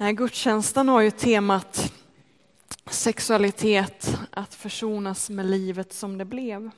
Den 0.00 0.06
här 0.06 0.12
gudstjänsten 0.12 0.88
har 0.88 1.00
ju 1.00 1.10
temat 1.10 1.92
sexualitet, 2.90 4.18
att 4.30 4.54
försonas 4.54 5.30
med 5.30 5.46
livet 5.46 5.92
som 5.92 6.18
det 6.18 6.24
blev. 6.24 6.70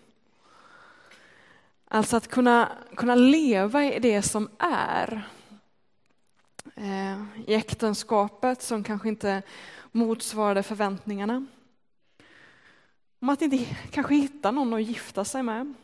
Alltså 1.88 2.16
att 2.16 2.28
kunna, 2.28 2.72
kunna 2.96 3.14
leva 3.14 3.84
i 3.84 3.98
det 3.98 4.22
som 4.22 4.48
är. 4.58 5.28
Eh, 6.74 7.22
I 7.46 7.54
äktenskapet 7.54 8.62
som 8.62 8.84
kanske 8.84 9.08
inte 9.08 9.42
motsvarade 9.92 10.62
förväntningarna. 10.62 11.46
Om 13.20 13.28
att 13.28 13.42
inte 13.42 13.76
kanske 13.90 14.14
hitta 14.14 14.50
någon 14.50 14.74
att 14.74 14.82
gifta 14.82 15.24
sig 15.24 15.42
med. 15.42 15.74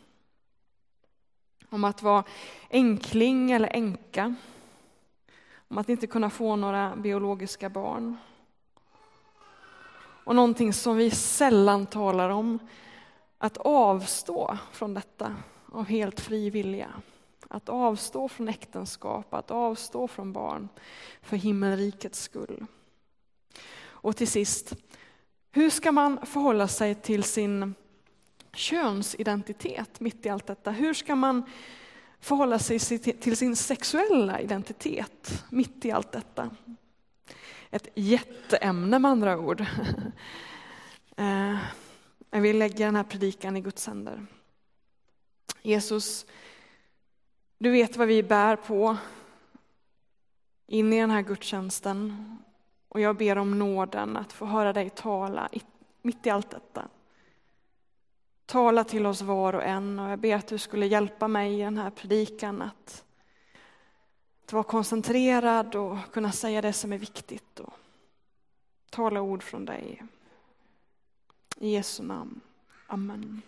Om 1.71 1.85
att 1.85 2.03
vara 2.03 2.25
enkling 2.71 3.51
eller 3.53 3.69
änka 3.69 4.35
om 5.69 5.79
att 5.79 5.89
inte 5.89 6.07
kunna 6.07 6.31
få 6.31 6.57
några 6.57 6.97
biologiska 6.97 7.69
barn. 7.69 8.17
Och 10.25 10.35
någonting 10.35 10.73
som 10.73 10.97
vi 10.97 11.11
sällan 11.11 11.87
talar 11.87 12.31
om, 12.31 12.59
att 13.39 13.57
avstå 13.57 14.59
från 14.73 14.95
detta 14.95 15.37
av 15.73 15.85
helt 15.85 16.21
fri 16.21 16.51
vilja. 16.51 16.89
Att 17.49 17.69
avstå 17.69 18.29
från 18.29 18.49
äktenskap, 18.49 19.35
att 19.35 19.51
avstå 19.51 20.09
från 20.09 20.33
barn 20.33 20.69
för 21.23 21.37
himmelrikets 21.37 22.23
skull. 22.23 22.67
Och 23.81 24.17
till 24.17 24.29
sist, 24.29 24.75
hur 25.51 25.71
ska 25.71 25.93
man 25.93 26.27
förhålla 26.27 26.69
sig 26.69 26.95
till 26.95 27.23
sin 27.23 27.75
könsidentitet 28.53 30.01
mitt 30.01 30.27
i 30.27 30.29
allt 30.29 30.47
detta? 30.47 30.71
Hur 30.71 30.95
ska 30.95 31.17
man 31.17 31.43
förhålla 32.21 32.59
sig 32.59 32.79
till 32.99 33.37
sin 33.37 33.57
sexuella 33.57 34.41
identitet 34.41 35.45
mitt 35.51 35.85
i 35.85 35.91
allt 35.91 36.13
detta. 36.13 36.51
Ett 37.71 37.89
jätteämne 37.95 38.99
med 38.99 39.11
andra 39.11 39.39
ord. 39.39 39.65
Eh, 41.21 41.57
jag 42.31 42.41
vill 42.41 42.59
lägga 42.59 42.87
den 42.87 42.97
här 42.97 43.05
predikan 43.05 43.57
i 43.57 43.61
Guds 43.61 43.87
händer. 43.87 44.27
Jesus, 45.63 46.27
du 47.59 47.71
vet 47.71 47.97
vad 47.97 48.09
vi 48.09 48.23
bär 48.23 48.57
på 48.57 48.97
in 50.67 50.93
i 50.93 51.01
den 51.01 51.11
här 51.11 51.23
gudstjänsten 51.23 52.37
och 52.89 53.01
jag 53.01 53.17
ber 53.17 53.39
om 53.39 53.59
nåden 53.59 54.17
att 54.17 54.33
få 54.33 54.47
höra 54.47 54.73
dig 54.73 54.91
tala 54.91 55.49
mitt 56.03 56.27
i 56.27 56.31
allt 56.31 56.51
detta. 56.51 56.89
Tala 58.49 58.85
till 58.85 59.07
oss 59.07 59.23
var 59.23 59.53
och 59.53 59.63
en 59.63 59.99
och 59.99 60.11
jag 60.11 60.19
ber 60.19 60.37
att 60.37 60.47
du 60.47 60.59
skulle 60.59 60.87
hjälpa 60.87 61.29
mig 61.29 61.61
i 61.61 61.63
den 61.63 61.79
här 61.79 61.91
predikan 61.91 62.63
att, 62.63 63.05
att 64.45 64.53
vara 64.53 64.63
koncentrerad 64.63 65.75
och 65.75 65.97
kunna 66.13 66.33
säga 66.33 66.63
det 66.63 66.73
som 66.73 66.93
är 66.93 66.99
viktigt 66.99 67.61
och 67.61 67.73
tala 68.91 69.21
ord 69.21 69.43
från 69.43 69.65
dig. 69.65 70.03
I 71.57 71.71
Jesu 71.71 72.03
namn. 72.03 72.41
Amen. 72.87 73.43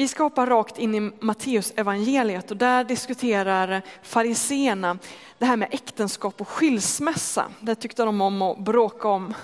Vi 0.00 0.08
ska 0.08 0.22
hoppa 0.22 0.46
rakt 0.46 0.78
in 0.78 0.94
i 0.94 1.12
Matteus 1.20 1.72
evangeliet 1.76 2.50
och 2.50 2.56
där 2.56 2.84
diskuterar 2.84 3.82
fariseerna 4.02 4.98
det 5.38 5.46
här 5.46 5.56
med 5.56 5.68
äktenskap 5.72 6.40
och 6.40 6.48
skilsmässa. 6.48 7.50
Det 7.60 7.74
tyckte 7.74 8.04
de 8.04 8.20
om 8.20 8.42
att 8.42 8.58
bråka 8.58 9.08
om, 9.08 9.34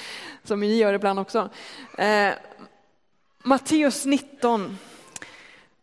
som 0.44 0.60
vi 0.60 0.76
gör 0.76 0.92
ibland 0.92 1.18
också. 1.18 1.50
Eh, 1.98 2.32
Matteus 3.42 4.04
19. 4.04 4.78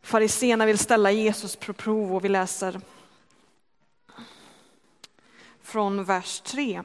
Fariseerna 0.01 0.65
vill 0.65 0.77
ställa 0.77 1.11
Jesus 1.11 1.55
på 1.55 1.73
prov 1.73 2.15
och 2.15 2.25
vi 2.25 2.29
läser 2.29 2.81
från 5.63 6.03
vers 6.03 6.41
3. 6.41 6.83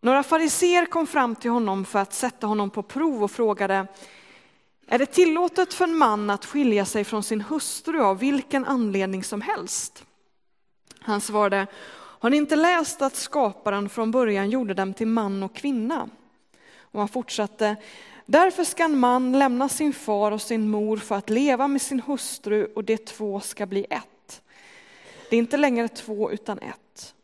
Några 0.00 0.22
fariseer 0.22 0.86
kom 0.86 1.06
fram 1.06 1.36
till 1.36 1.50
honom 1.50 1.84
för 1.84 1.98
att 1.98 2.14
sätta 2.14 2.46
honom 2.46 2.70
på 2.70 2.82
prov 2.82 3.24
och 3.24 3.30
frågade 3.30 3.86
är 4.92 4.98
det 4.98 5.06
tillåtet 5.06 5.74
för 5.74 5.84
en 5.84 5.96
man 5.96 6.30
att 6.30 6.44
skilja 6.44 6.84
sig 6.84 7.04
från 7.04 7.22
sin 7.22 7.40
hustru 7.40 8.00
av 8.02 8.18
vilken 8.18 8.64
anledning 8.64 9.24
som 9.24 9.40
helst? 9.40 10.04
Han 11.00 11.20
svarade, 11.20 11.66
har 11.94 12.30
ni 12.30 12.36
inte 12.36 12.56
läst 12.56 13.02
att 13.02 13.16
skaparen 13.16 13.88
från 13.88 14.10
början 14.10 14.50
gjorde 14.50 14.74
dem 14.74 14.94
till 14.94 15.06
man 15.06 15.42
och 15.42 15.54
kvinna? 15.54 16.08
Och 16.78 16.98
han 16.98 17.08
fortsatte, 17.08 17.76
därför 18.26 18.64
ska 18.64 18.84
en 18.84 18.98
man 18.98 19.38
lämna 19.38 19.68
sin 19.68 19.92
far 19.92 20.32
och 20.32 20.42
sin 20.42 20.70
mor 20.70 20.96
för 20.96 21.14
att 21.14 21.30
leva 21.30 21.68
med 21.68 21.82
sin 21.82 22.00
hustru 22.00 22.72
och 22.74 22.84
de 22.84 22.96
två 22.96 23.40
ska 23.40 23.66
bli 23.66 23.86
ett. 23.90 24.42
Det 25.30 25.36
är 25.36 25.38
inte 25.38 25.56
längre 25.56 25.88
två 25.88 26.30
utan 26.30 26.58
ett. 26.58 27.14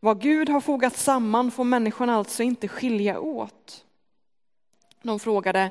Vad 0.00 0.20
Gud 0.20 0.48
har 0.48 0.60
fogat 0.60 0.96
samman 0.96 1.50
får 1.50 1.64
människan 1.64 2.10
alltså 2.10 2.42
inte 2.42 2.68
skilja 2.68 3.20
åt. 3.20 3.84
De 5.02 5.20
frågade, 5.20 5.70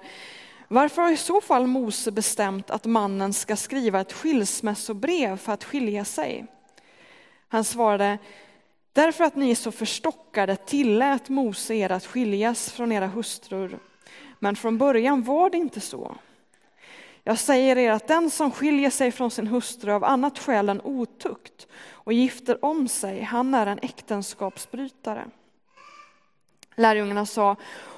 varför 0.68 1.02
har 1.02 1.12
i 1.12 1.18
så 1.18 1.42
fall 1.42 1.68
Mose 1.68 2.12
bestämt 2.12 2.70
att 2.70 2.86
mannen 2.86 3.34
ska 3.34 3.56
skriva 3.56 4.02
ett 4.02 4.14
skilsmässobrev 4.14 5.38
för 5.38 5.54
att 5.54 5.64
skilja 5.64 6.06
sig? 6.06 6.46
Han 7.48 7.64
svarade, 7.64 8.18
därför 8.94 9.24
att 9.24 9.36
ni 9.36 9.52
är 9.52 9.56
så 9.56 9.72
förstockade 9.72 10.56
tillät 10.56 11.30
Mose 11.30 11.76
er 11.76 11.92
att 11.92 12.06
skiljas 12.06 12.72
från 12.72 12.92
era 12.92 13.08
hustrur. 13.08 13.80
Men 14.40 14.56
från 14.56 14.78
början 14.78 15.24
var 15.24 15.50
det 15.50 15.58
inte 15.58 15.82
så. 15.82 16.16
Jag 17.24 17.40
säger 17.40 17.78
er 17.78 17.92
att 17.92 18.08
den 18.08 18.30
som 18.30 18.52
skiljer 18.52 18.90
sig 18.90 19.12
från 19.12 19.32
sin 19.32 19.48
hustru 19.48 19.92
av 19.92 20.04
annat 20.04 20.40
skäl 20.40 20.70
än 20.70 20.82
otukt 20.82 21.68
och 21.90 22.14
gifter 22.14 22.66
om 22.66 22.88
sig, 22.88 23.22
han 23.22 23.54
är 23.54 23.68
en 23.68 23.80
äktenskapsbrytare. 23.80 25.26
Lärjungarna 26.76 27.26
sa, 27.26 27.56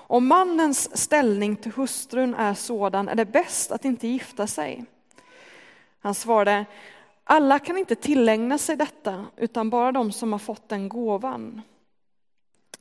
om 0.10 0.28
mannens 0.28 0.98
ställning 0.98 1.56
till 1.56 1.72
hustrun 1.72 2.34
är 2.36 2.54
sådan 2.54 3.10
är 3.10 3.16
det 3.16 3.26
bäst 3.26 3.72
att 3.72 3.86
inte 3.86 4.08
gifta 4.08 4.48
sig. 4.48 4.86
Han 6.00 6.14
svarade, 6.14 6.66
alla 7.24 7.60
kan 7.60 7.78
inte 7.78 7.96
tillägna 7.96 8.58
sig 8.58 8.76
detta, 8.76 9.26
utan 9.38 9.70
bara 9.70 9.92
de 9.92 10.12
som 10.12 10.32
har 10.32 10.40
fått 10.40 10.70
den 10.70 10.90
gåvan. 10.90 11.62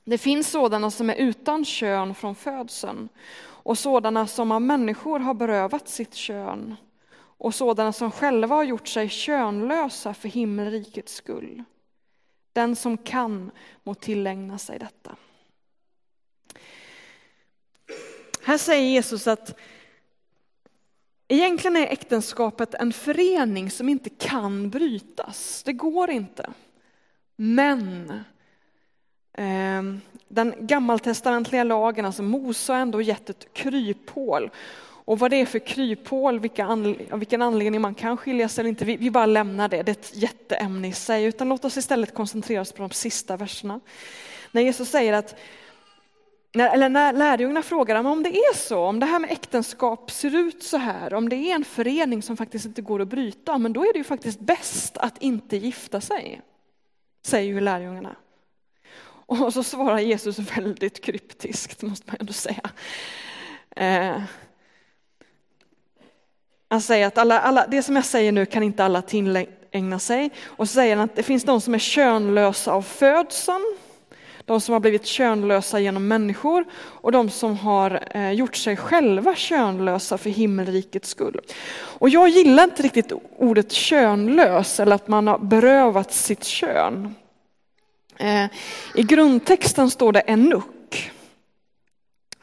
Det 0.05 0.19
finns 0.19 0.51
sådana 0.51 0.91
som 0.91 1.11
är 1.11 1.15
utan 1.15 1.65
kön 1.65 2.15
från 2.15 2.35
födseln 2.35 3.09
och 3.39 3.79
sådana 3.79 4.27
som 4.27 4.53
av 4.53 4.63
människor 4.63 5.19
har 5.19 5.35
berövat 5.35 5.89
sitt 5.89 6.15
kön 6.15 6.77
och 7.17 7.55
sådana 7.55 7.93
som 7.93 8.11
själva 8.11 8.55
har 8.55 8.65
gjort 8.65 8.89
sig 8.89 9.09
könlösa 9.09 10.15
för 10.15 10.29
himmelrikets 10.29 11.15
skull. 11.15 11.65
Den 12.53 12.77
som 12.77 12.97
kan 12.97 13.51
må 13.83 13.95
tillägna 13.95 14.59
sig 14.59 14.79
detta. 14.79 15.17
Här 18.47 18.59
säger 18.59 18.91
Jesus 18.91 19.27
att 19.27 19.59
egentligen 21.29 21.77
är 21.77 21.87
äktenskapet 21.87 22.75
en 22.75 22.93
förening 22.93 23.71
som 23.71 23.89
inte 23.89 24.11
kan 24.11 24.71
brytas. 24.71 25.63
Det 25.63 25.73
går 25.73 26.11
inte. 26.11 26.51
Men 27.37 28.11
eh, 29.33 29.83
den 30.29 30.55
gammaltestamentliga 30.59 31.65
lagen, 31.65 32.05
alltså 32.05 32.23
Mose 32.23 32.73
har 32.73 32.81
ändå 32.81 33.01
gett 33.01 33.31
ett 33.31 33.53
kryphål. 33.53 34.51
Och 34.81 35.19
vad 35.19 35.31
det 35.31 35.37
är 35.37 35.47
för 35.47 35.59
kryphål, 35.59 36.41
vilka 36.41 36.65
anle 36.65 36.97
av 37.11 37.19
vilken 37.19 37.43
anledning 37.43 37.81
man 37.81 37.95
kan 37.95 38.17
skilja 38.17 38.49
sig 38.49 38.63
eller 38.63 38.69
inte, 38.69 38.85
vi, 38.85 38.97
vi 38.97 39.11
bara 39.11 39.27
lämnar 39.27 39.69
det. 39.69 39.83
Det 39.83 39.91
är 39.91 39.97
ett 40.01 40.17
jätteämne 40.17 40.89
i 40.89 40.93
sig, 40.93 41.25
utan 41.25 41.49
låt 41.49 41.65
oss 41.65 41.77
istället 41.77 42.15
koncentrera 42.15 42.61
oss 42.61 42.73
på 42.73 42.83
de 42.83 42.91
sista 42.91 43.37
verserna. 43.37 43.81
När 44.53 44.63
Jesus 44.63 44.91
säger 44.91 45.13
att 45.13 45.35
när, 46.57 46.75
eller 46.75 46.89
när 46.89 47.13
lärjungarna 47.13 47.63
frågar 47.63 48.05
om 48.05 48.23
det 48.23 48.37
är 48.37 48.55
så, 48.55 48.79
om 48.79 49.01
det 49.01 49.07
här 49.07 49.19
med 49.19 49.31
äktenskap 49.31 50.11
ser 50.11 50.35
ut 50.35 50.63
så 50.63 50.77
här, 50.77 51.15
om 51.15 51.29
det 51.29 51.37
är 51.37 51.55
en 51.55 51.65
förening 51.65 52.23
som 52.23 52.37
faktiskt 52.37 52.67
inte 52.67 52.83
går 52.83 53.03
att 53.03 53.09
bryta, 53.09 53.59
men 53.59 53.73
då 53.73 53.83
är 53.83 53.93
det 53.93 53.99
ju 53.99 54.05
faktiskt 54.05 54.41
bäst 54.41 54.97
att 54.97 55.23
inte 55.23 55.57
gifta 55.57 56.01
sig, 56.01 56.41
säger 57.27 57.49
ju 57.49 57.61
lärjungarna. 57.61 58.17
Och 59.27 59.53
så 59.53 59.63
svarar 59.63 59.99
Jesus 59.99 60.39
väldigt 60.39 61.05
kryptiskt, 61.05 61.83
måste 61.83 62.07
man 62.07 62.17
ändå 62.21 62.33
säga. 62.33 62.71
Eh, 63.77 64.23
han 66.69 66.81
säger 66.81 67.07
att 67.07 67.19
alla, 67.19 67.41
alla, 67.41 67.67
det 67.67 67.83
som 67.83 67.97
jag 67.97 68.05
säger 68.05 68.33
nu 68.33 68.47
kan 68.47 68.63
inte 68.63 68.85
alla 68.85 69.03
tillägna 69.03 69.99
sig. 69.99 70.31
Och 70.45 70.69
så 70.69 70.75
säger 70.75 70.97
han 70.97 71.05
att 71.05 71.17
det 71.17 71.23
finns 71.23 71.45
de 71.45 71.61
som 71.61 71.75
är 71.75 71.79
könlösa 71.79 72.73
av 72.73 72.83
födseln, 72.83 73.77
de 74.47 74.61
som 74.61 74.73
har 74.73 74.81
blivit 74.81 75.07
könlösa 75.07 75.81
genom 75.81 76.09
människor 76.09 76.65
och 76.75 77.13
de 77.13 77.31
som 77.31 77.57
har 77.57 78.03
eh, 78.11 78.33
gjort 78.33 78.57
sig 78.57 78.77
själva 78.77 79.35
könlösa 79.35 80.19
för 80.19 80.31
himmelrikets 80.31 81.09
skull. 81.09 81.41
Och 81.77 82.09
jag 82.09 82.29
gillar 82.29 82.65
inte 82.65 82.83
riktigt 82.83 83.13
ordet 83.39 83.73
könlös 83.73 84.81
eller 84.81 84.97
att 84.97 85.09
man 85.09 85.27
har 85.27 85.39
berövat 85.39 86.13
sitt 86.13 86.45
kön. 86.45 87.15
Eh, 88.19 88.45
I 88.95 89.03
grundtexten 89.03 89.91
står 89.91 90.13
det 90.13 90.23
enuk. 90.27 90.65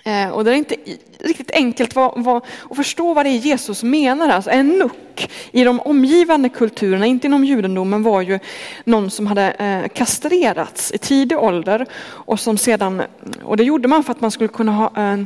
Eh, 0.06 0.30
och 0.30 0.44
det 0.44 0.52
är 0.52 0.56
inte 0.56 0.76
riktigt 1.20 1.52
enkelt 1.52 1.96
vad, 1.96 2.24
vad, 2.24 2.44
att 2.70 2.76
förstå 2.76 3.14
vad 3.14 3.26
det 3.26 3.30
är 3.30 3.38
Jesus 3.38 3.84
menar. 3.84 4.30
Alltså 4.30 4.50
en 4.50 4.70
nuck 4.70 5.32
i 5.52 5.64
de 5.64 5.80
omgivande 5.80 6.50
kulturerna, 6.50 7.06
inte 7.06 7.28
inom 7.28 7.46
judendomen, 7.46 8.04
var 8.04 8.22
ju 8.22 8.40
någon 8.84 9.12
som 9.12 9.28
hade 9.28 9.52
eh, 9.52 9.88
kastrerats 9.88 10.92
i 10.92 10.98
tidig 10.98 11.38
ålder 11.38 11.86
och 12.04 12.40
som 12.40 12.58
sedan, 12.58 13.02
och 13.44 13.58
det 13.58 13.64
gjorde 13.64 13.88
man 13.88 14.04
för 14.04 14.12
att 14.12 14.22
man 14.22 14.32
skulle 14.32 14.48
kunna 14.48 14.72
ha 14.72 15.12
eh, 15.12 15.20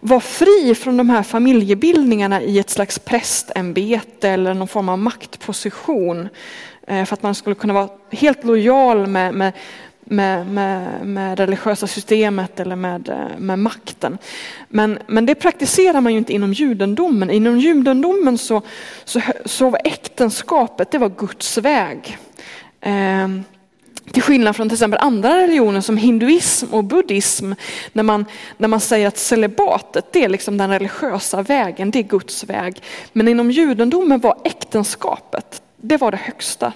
vara 0.00 0.20
fri 0.20 0.74
från 0.74 0.96
de 0.96 1.10
här 1.10 1.22
familjebildningarna 1.22 2.42
i 2.42 2.58
ett 2.58 2.70
slags 2.70 2.98
prästämbete 2.98 4.28
eller 4.28 4.54
någon 4.54 4.68
form 4.68 4.88
av 4.88 4.98
maktposition. 4.98 6.28
För 6.86 7.12
att 7.12 7.22
man 7.22 7.34
skulle 7.34 7.54
kunna 7.54 7.72
vara 7.72 7.88
helt 8.10 8.44
lojal 8.44 9.06
med, 9.06 9.34
med 9.34 9.52
med, 10.04 10.46
med, 10.46 11.06
med 11.06 11.38
religiösa 11.38 11.86
systemet 11.86 12.60
eller 12.60 12.76
med, 12.76 13.08
eh, 13.08 13.38
med 13.38 13.58
makten. 13.58 14.18
Men, 14.68 14.98
men 15.06 15.26
det 15.26 15.34
praktiserar 15.34 16.00
man 16.00 16.12
ju 16.12 16.18
inte 16.18 16.32
inom 16.32 16.52
judendomen. 16.52 17.30
Inom 17.30 17.58
judendomen 17.58 18.38
så, 18.38 18.62
så, 19.04 19.20
så 19.44 19.70
var 19.70 19.80
äktenskapet 19.84 20.90
det 20.90 20.98
var 20.98 21.08
Guds 21.08 21.58
väg. 21.58 22.18
Eh, 22.80 23.28
till 24.12 24.22
skillnad 24.22 24.56
från 24.56 24.68
till 24.68 24.76
exempel 24.76 25.00
andra 25.00 25.36
religioner 25.36 25.80
som 25.80 25.96
hinduism 25.96 26.74
och 26.74 26.84
buddhism, 26.84 27.52
när 27.92 28.02
man, 28.02 28.24
när 28.56 28.68
man 28.68 28.80
säger 28.80 29.08
att 29.08 29.18
celibatet 29.18 30.12
det 30.12 30.24
är 30.24 30.28
liksom 30.28 30.58
den 30.58 30.70
religiösa 30.70 31.42
vägen, 31.42 31.90
det 31.90 31.98
är 31.98 32.02
Guds 32.02 32.44
väg. 32.44 32.82
Men 33.12 33.28
inom 33.28 33.50
judendomen 33.50 34.20
var 34.20 34.38
äktenskapet, 34.44 35.62
det 35.76 35.96
var 35.96 36.10
det 36.10 36.16
högsta. 36.16 36.72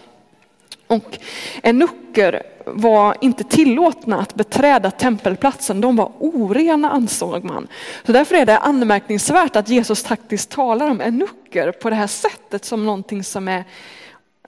Och 0.87 1.19
enucker 1.63 2.43
var 2.75 3.17
inte 3.21 3.45
tillåtna 3.45 4.21
att 4.21 4.35
beträda 4.35 4.91
tempelplatsen, 4.91 5.81
de 5.81 5.97
var 5.97 6.13
orena 6.19 6.91
ansåg 6.91 7.45
man. 7.45 7.69
Så 8.07 8.13
därför 8.13 8.35
är 8.35 8.47
det 8.47 8.59
anmärkningsvärt 8.59 9.57
att 9.57 9.69
Jesus 9.69 10.05
faktiskt 10.05 10.51
talar 10.51 10.91
om 10.91 11.01
enucker 11.01 11.73
på 11.73 11.91
det 11.91 11.97
här 11.97 12.07
sättet 12.07 12.65
som 12.65 12.87
någonting 12.87 13.25
som 13.25 13.49
är 13.49 13.65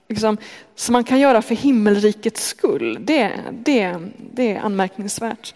liksom, 0.09 0.37
som 0.75 0.93
man 0.93 1.03
kan 1.03 1.19
göra 1.19 1.41
för 1.41 1.55
himmelrikets 1.55 2.47
skull. 2.47 2.97
Det, 3.01 3.31
det, 3.51 3.95
det 4.33 4.51
är 4.51 4.59
anmärkningsvärt. 4.59 5.53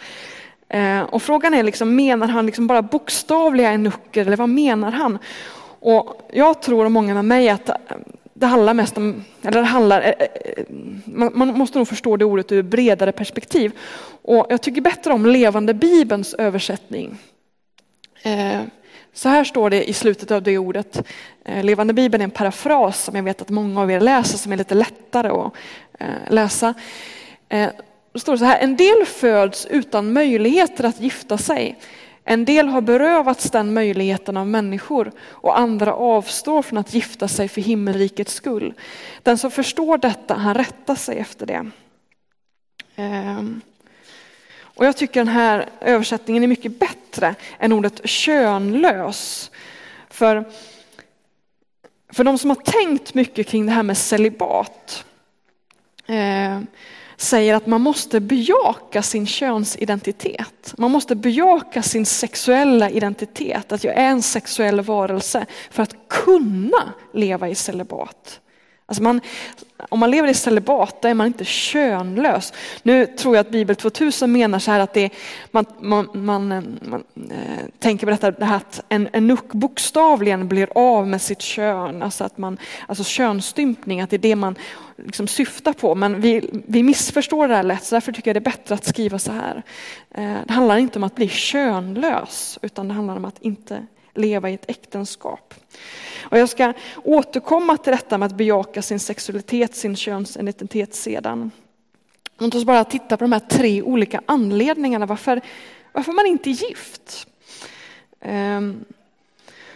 Eh, 0.69 1.01
och 1.01 1.23
frågan 1.23 1.53
är, 1.53 1.63
liksom, 1.63 1.95
menar 1.95 2.27
han 2.27 2.45
liksom 2.45 2.67
bara 2.67 2.81
bokstavliga 2.81 3.71
enucker 3.71 4.25
eller 4.25 4.37
vad 4.37 4.49
menar 4.49 4.91
han? 4.91 5.19
Och 5.79 6.29
jag 6.33 6.61
tror 6.61 6.85
och 6.85 6.91
många 6.91 7.13
med 7.13 7.25
mig 7.25 7.49
att 7.49 7.69
det 8.37 8.45
handlar 8.45 8.73
mest 8.73 8.97
om, 8.97 9.23
eller 9.41 9.61
det 9.61 9.67
handlar, 9.67 10.01
eh, 10.01 10.09
eh, 10.09 10.63
man 11.05 11.47
måste 11.47 11.77
nog 11.77 11.87
förstå 11.87 12.17
det 12.17 12.25
ordet 12.25 12.51
ur 12.51 12.63
bredare 12.63 13.11
perspektiv. 13.11 13.71
Och 14.21 14.45
jag 14.49 14.61
tycker 14.61 14.81
bättre 14.81 15.13
om 15.13 15.25
levande 15.25 15.73
bibelns 15.73 16.33
översättning. 16.33 17.17
Eh, 18.23 18.61
så 19.13 19.29
här 19.29 19.43
står 19.43 19.69
det 19.69 19.89
i 19.89 19.93
slutet 19.93 20.31
av 20.31 20.43
det 20.43 20.57
ordet. 20.57 21.03
Levande 21.61 21.93
bibeln 21.93 22.21
är 22.21 22.23
en 22.23 22.31
parafras 22.31 23.03
som 23.03 23.15
jag 23.15 23.23
vet 23.23 23.41
att 23.41 23.49
många 23.49 23.81
av 23.81 23.91
er 23.91 23.99
läser 23.99 24.37
som 24.37 24.51
är 24.51 24.57
lite 24.57 24.75
lättare 24.75 25.27
att 25.27 25.53
läsa. 26.29 26.73
Då 28.13 28.19
står 28.19 28.33
det 28.33 28.37
så 28.39 28.45
här, 28.45 28.59
en 28.59 28.75
del 28.75 29.05
föds 29.05 29.65
utan 29.65 30.13
möjligheter 30.13 30.83
att 30.83 31.01
gifta 31.01 31.37
sig. 31.37 31.79
En 32.27 32.45
del 32.45 32.67
har 32.67 32.81
berövats 32.81 33.51
den 33.51 33.73
möjligheten 33.73 34.37
av 34.37 34.47
människor 34.47 35.11
och 35.19 35.59
andra 35.59 35.93
avstår 35.93 36.61
från 36.61 36.77
att 36.77 36.93
gifta 36.93 37.27
sig 37.27 37.47
för 37.47 37.61
himmelrikets 37.61 38.33
skull. 38.33 38.73
Den 39.23 39.37
som 39.37 39.51
förstår 39.51 39.97
detta, 39.97 40.33
han 40.33 40.53
rättar 40.53 40.95
sig 40.95 41.17
efter 41.17 41.45
det. 41.45 41.71
Ehm. 42.95 43.61
Och 44.57 44.85
jag 44.85 44.97
tycker 44.97 45.19
den 45.19 45.27
här 45.27 45.69
översättningen 45.81 46.43
är 46.43 46.47
mycket 46.47 46.79
bättre 46.79 47.35
än 47.59 47.71
ordet 47.71 48.09
könlös. 48.09 49.51
För, 50.09 50.43
för 52.13 52.23
de 52.23 52.37
som 52.37 52.49
har 52.49 52.57
tänkt 52.57 53.13
mycket 53.13 53.47
kring 53.47 53.65
det 53.65 53.71
här 53.71 53.83
med 53.83 53.97
celibat 53.97 55.05
säger 57.17 57.55
att 57.55 57.67
man 57.67 57.81
måste 57.81 58.19
bejaka 58.19 59.03
sin 59.03 59.27
könsidentitet. 59.27 60.73
Man 60.77 60.91
måste 60.91 61.15
bejaka 61.15 61.83
sin 61.83 62.05
sexuella 62.05 62.89
identitet, 62.89 63.71
att 63.71 63.83
jag 63.83 63.95
är 63.95 64.09
en 64.09 64.21
sexuell 64.21 64.81
varelse 64.81 65.45
för 65.71 65.83
att 65.83 65.95
kunna 66.09 66.93
leva 67.13 67.49
i 67.49 67.55
celibat. 67.55 68.39
Alltså 68.87 69.03
man, 69.03 69.21
om 69.89 69.99
man 69.99 70.11
lever 70.11 70.27
i 70.27 70.33
celibat, 70.33 71.01
då 71.01 71.07
är 71.07 71.13
man 71.13 71.27
inte 71.27 71.45
könlös. 71.45 72.53
Nu 72.83 73.05
tror 73.05 73.35
jag 73.35 73.41
att 73.45 73.51
Bibel 73.51 73.75
2000 73.75 74.31
menar 74.31 74.59
så 74.59 74.71
här 74.71 74.79
att 74.79 74.93
det, 74.93 75.09
man, 75.51 75.65
man, 75.79 76.09
man, 76.13 76.51
eh, 76.51 76.63
man 76.81 77.03
eh, 77.15 77.65
tänker 77.79 78.07
på 78.07 78.11
detta, 78.11 78.31
det 78.31 78.45
här 78.45 78.55
att 78.55 78.83
en, 78.89 79.09
enuk 79.13 79.51
bokstavligen 79.51 80.47
blir 80.47 80.69
av 80.75 81.07
med 81.07 81.21
sitt 81.21 81.41
kön, 81.41 82.03
alltså, 82.03 82.23
att 82.23 82.37
man, 82.37 82.57
alltså 82.87 83.03
könsstympning, 83.03 84.01
att 84.01 84.09
det 84.09 84.15
är 84.15 84.17
det 84.17 84.35
man 84.35 84.55
liksom 84.97 85.27
syftar 85.27 85.73
på. 85.73 85.95
Men 85.95 86.21
vi, 86.21 86.49
vi 86.67 86.83
missförstår 86.83 87.47
det 87.47 87.55
här 87.55 87.63
lätt, 87.63 87.83
så 87.83 87.95
därför 87.95 88.11
tycker 88.11 88.29
jag 88.29 88.35
det 88.35 88.49
är 88.49 88.51
bättre 88.51 88.75
att 88.75 88.85
skriva 88.85 89.19
så 89.19 89.31
här. 89.31 89.63
Eh, 90.11 90.37
det 90.47 90.53
handlar 90.53 90.77
inte 90.77 90.99
om 90.99 91.03
att 91.03 91.15
bli 91.15 91.29
könlös, 91.29 92.59
utan 92.61 92.87
det 92.87 92.93
handlar 92.93 93.15
om 93.15 93.25
att 93.25 93.41
inte 93.41 93.85
leva 94.17 94.49
i 94.49 94.53
ett 94.53 94.69
äktenskap. 94.69 95.53
Och 96.21 96.37
jag 96.37 96.49
ska 96.49 96.73
återkomma 97.03 97.77
till 97.77 97.91
detta 97.91 98.17
med 98.17 98.25
att 98.25 98.37
bejaka 98.37 98.81
sin 98.81 98.99
sexualitet, 98.99 99.75
sin 99.75 99.95
könsidentitet 99.95 100.95
sedan. 100.95 101.51
Låt 102.37 102.55
oss 102.55 102.65
bara 102.65 102.83
titta 102.83 103.17
på 103.17 103.23
de 103.23 103.31
här 103.31 103.39
tre 103.39 103.81
olika 103.81 104.21
anledningarna 104.25 105.05
varför, 105.05 105.41
varför 105.91 106.11
man 106.11 106.25
inte 106.25 106.49
är 106.49 106.51
gift. 106.51 107.27
Ehm, 108.21 108.85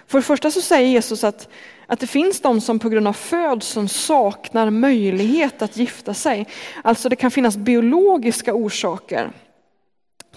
för 0.08 0.18
det 0.18 0.24
första 0.24 0.52
så 0.52 0.62
säger 0.62 0.88
Jesus 0.88 1.24
att, 1.24 1.50
att 1.88 2.00
det 2.00 2.08
finns 2.08 2.42
de 2.42 2.62
som 2.62 2.80
på 2.80 2.90
grund 2.90 3.08
av 3.08 3.14
födseln 3.14 3.90
saknar 3.90 4.70
möjlighet 4.70 5.62
att 5.62 5.78
gifta 5.78 6.14
sig. 6.14 6.48
Alltså 6.84 7.10
det 7.10 7.16
kan 7.16 7.32
finnas 7.32 7.58
biologiska 7.58 8.54
orsaker 8.54 9.32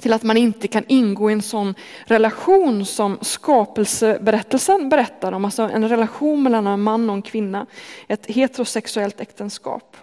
till 0.02 0.12
att 0.12 0.22
man 0.22 0.36
inte 0.36 0.68
kan 0.68 0.84
ingå 0.88 1.30
i 1.30 1.32
en 1.32 1.42
sån 1.42 1.74
relation 2.04 2.86
som 2.86 3.18
skapelseberättelsen 3.20 4.88
berättar 4.88 5.32
om, 5.32 5.44
alltså 5.44 5.62
en 5.62 5.88
relation 5.88 6.42
mellan 6.42 6.66
en 6.66 6.82
man 6.82 7.10
och 7.10 7.16
en 7.16 7.22
kvinna, 7.22 7.66
ett 8.08 8.26
heterosexuellt 8.26 9.20
äktenskap. 9.20 9.96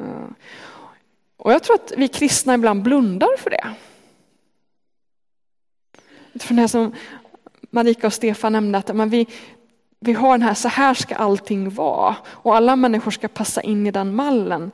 Eh, 0.00 0.30
och 1.36 1.52
jag 1.52 1.62
tror 1.62 1.74
att 1.74 1.92
vi 1.96 2.08
kristna 2.08 2.54
ibland 2.54 2.82
blundar 2.82 3.36
för 3.38 3.50
det. 3.50 3.74
Utifrån 6.32 6.56
det 6.56 6.68
som 6.68 6.94
Marika 7.70 8.06
och 8.06 8.12
Stefan 8.12 8.52
nämnde, 8.52 8.78
att 8.78 8.90
vi, 8.90 9.26
vi 10.00 10.12
har 10.12 10.30
den 10.30 10.42
här, 10.42 10.54
så 10.54 10.68
här 10.68 10.94
ska 10.94 11.14
allting 11.14 11.70
vara 11.70 12.16
och 12.26 12.56
alla 12.56 12.76
människor 12.76 13.10
ska 13.10 13.28
passa 13.28 13.62
in 13.62 13.86
i 13.86 13.90
den 13.90 14.14
mallen. 14.14 14.70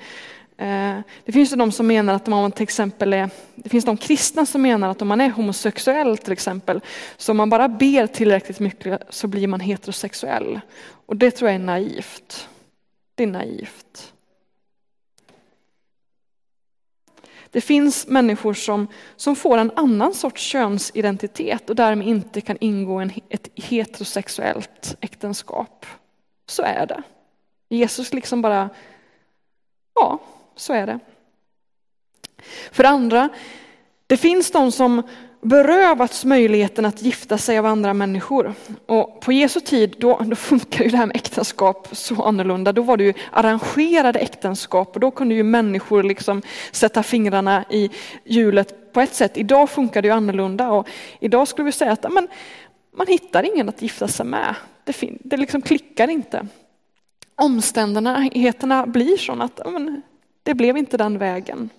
Eh, 0.61 1.01
det 1.25 1.33
finns 1.33 1.53
ju 1.53 1.57
de 1.57 1.73
som 1.73 1.87
menar 1.87 2.15
att 2.15 2.29
om 2.29 2.35
man 2.35 2.53
till 2.53 2.63
exempel 2.63 3.13
är, 3.13 3.31
det 3.55 3.69
finns 3.69 3.85
de 3.85 3.97
kristna 3.97 4.47
som 4.47 4.63
menar 4.63 4.89
att 4.89 5.03
om 5.03 5.09
man 5.09 5.21
är 5.21 5.31
homosexuell 5.31 6.19
till 6.19 6.33
exempel, 6.33 6.81
så 7.17 7.33
om 7.33 7.37
man 7.37 7.51
bara 7.51 7.69
ber 7.69 8.07
tillräckligt 8.07 8.61
mycket 8.61 9.03
så 9.09 9.29
blir 9.29 9.47
man 9.47 9.61
heterosexuell. 9.61 10.61
Och 11.07 11.17
det 11.17 11.31
tror 11.31 11.51
jag 11.51 11.55
är 11.55 11.65
naivt. 11.65 12.49
Det 13.15 13.23
är 13.23 13.27
naivt. 13.27 14.13
Det 17.51 17.61
finns 17.61 18.07
människor 18.07 18.55
som, 18.55 18.87
som 19.17 19.37
får 19.37 19.59
en 19.59 19.73
annan 19.77 20.15
sorts 20.15 20.43
könsidentitet 20.43 21.71
och 21.71 21.77
därmed 21.77 22.09
inte 22.09 22.41
kan 22.41 22.57
ingå 22.61 23.03
i 23.03 23.23
ett 23.29 23.49
heterosexuellt 23.55 24.97
äktenskap. 25.01 25.87
Så 26.47 26.63
är 26.63 26.87
det. 26.87 27.03
Jesus 27.69 28.13
liksom 28.13 28.43
bara, 28.43 28.71
ja, 29.95 30.19
så 30.61 30.73
är 30.73 30.87
det. 30.87 30.99
För 32.73 32.83
det 32.83 32.89
andra, 32.89 33.29
det 34.07 34.17
finns 34.17 34.51
de 34.51 34.73
som 34.73 35.03
berövats 35.43 36.25
möjligheten 36.25 36.85
att 36.85 37.03
gifta 37.03 37.39
sig 37.39 37.59
av 37.59 37.67
andra 37.67 37.95
människor. 37.95 38.55
Och 38.87 39.21
på 39.21 39.33
Jesu 39.33 39.61
tid 39.61 39.97
då, 39.99 40.19
då 40.27 40.37
funkar 40.37 40.85
ju 40.85 40.91
det 40.91 40.97
här 40.97 41.07
med 41.07 41.17
äktenskap 41.17 41.89
så 41.93 42.23
annorlunda. 42.23 42.73
Då 42.73 42.83
var 42.83 42.97
det 42.97 43.05
ju 43.05 43.15
arrangerade 43.33 44.19
äktenskap 44.19 44.95
och 44.95 45.01
då 45.01 45.11
kunde 45.11 45.35
ju 45.35 45.43
människor 45.43 46.03
liksom 46.03 46.43
sätta 46.73 47.03
fingrarna 47.03 47.65
i 47.71 47.91
hjulet 48.25 48.93
på 48.93 49.01
ett 49.01 49.15
sätt. 49.15 49.37
Idag 49.37 49.71
funkar 49.71 50.03
det 50.03 50.09
ju 50.09 50.15
annorlunda 50.15 50.71
och 50.71 50.89
idag 51.21 51.49
skulle 51.49 51.67
vi 51.67 51.73
säga 51.73 51.93
att 51.93 52.13
men, 52.13 52.29
man 52.97 53.07
hittar 53.07 53.43
ingen 53.55 53.69
att 53.69 53.83
gifta 53.83 54.09
sig 54.09 54.27
med. 54.27 54.55
Det, 54.85 54.97
det 55.21 55.37
liksom 55.37 55.63
klickar 55.63 56.11
inte. 56.11 56.47
Omständigheterna 57.35 58.87
blir 58.87 59.17
sådana 59.17 59.45
att 59.45 59.61
men, 59.73 60.03
det 60.51 60.55
blev 60.55 60.77
inte 60.77 60.97
den 60.97 61.19
vägen. 61.19 61.71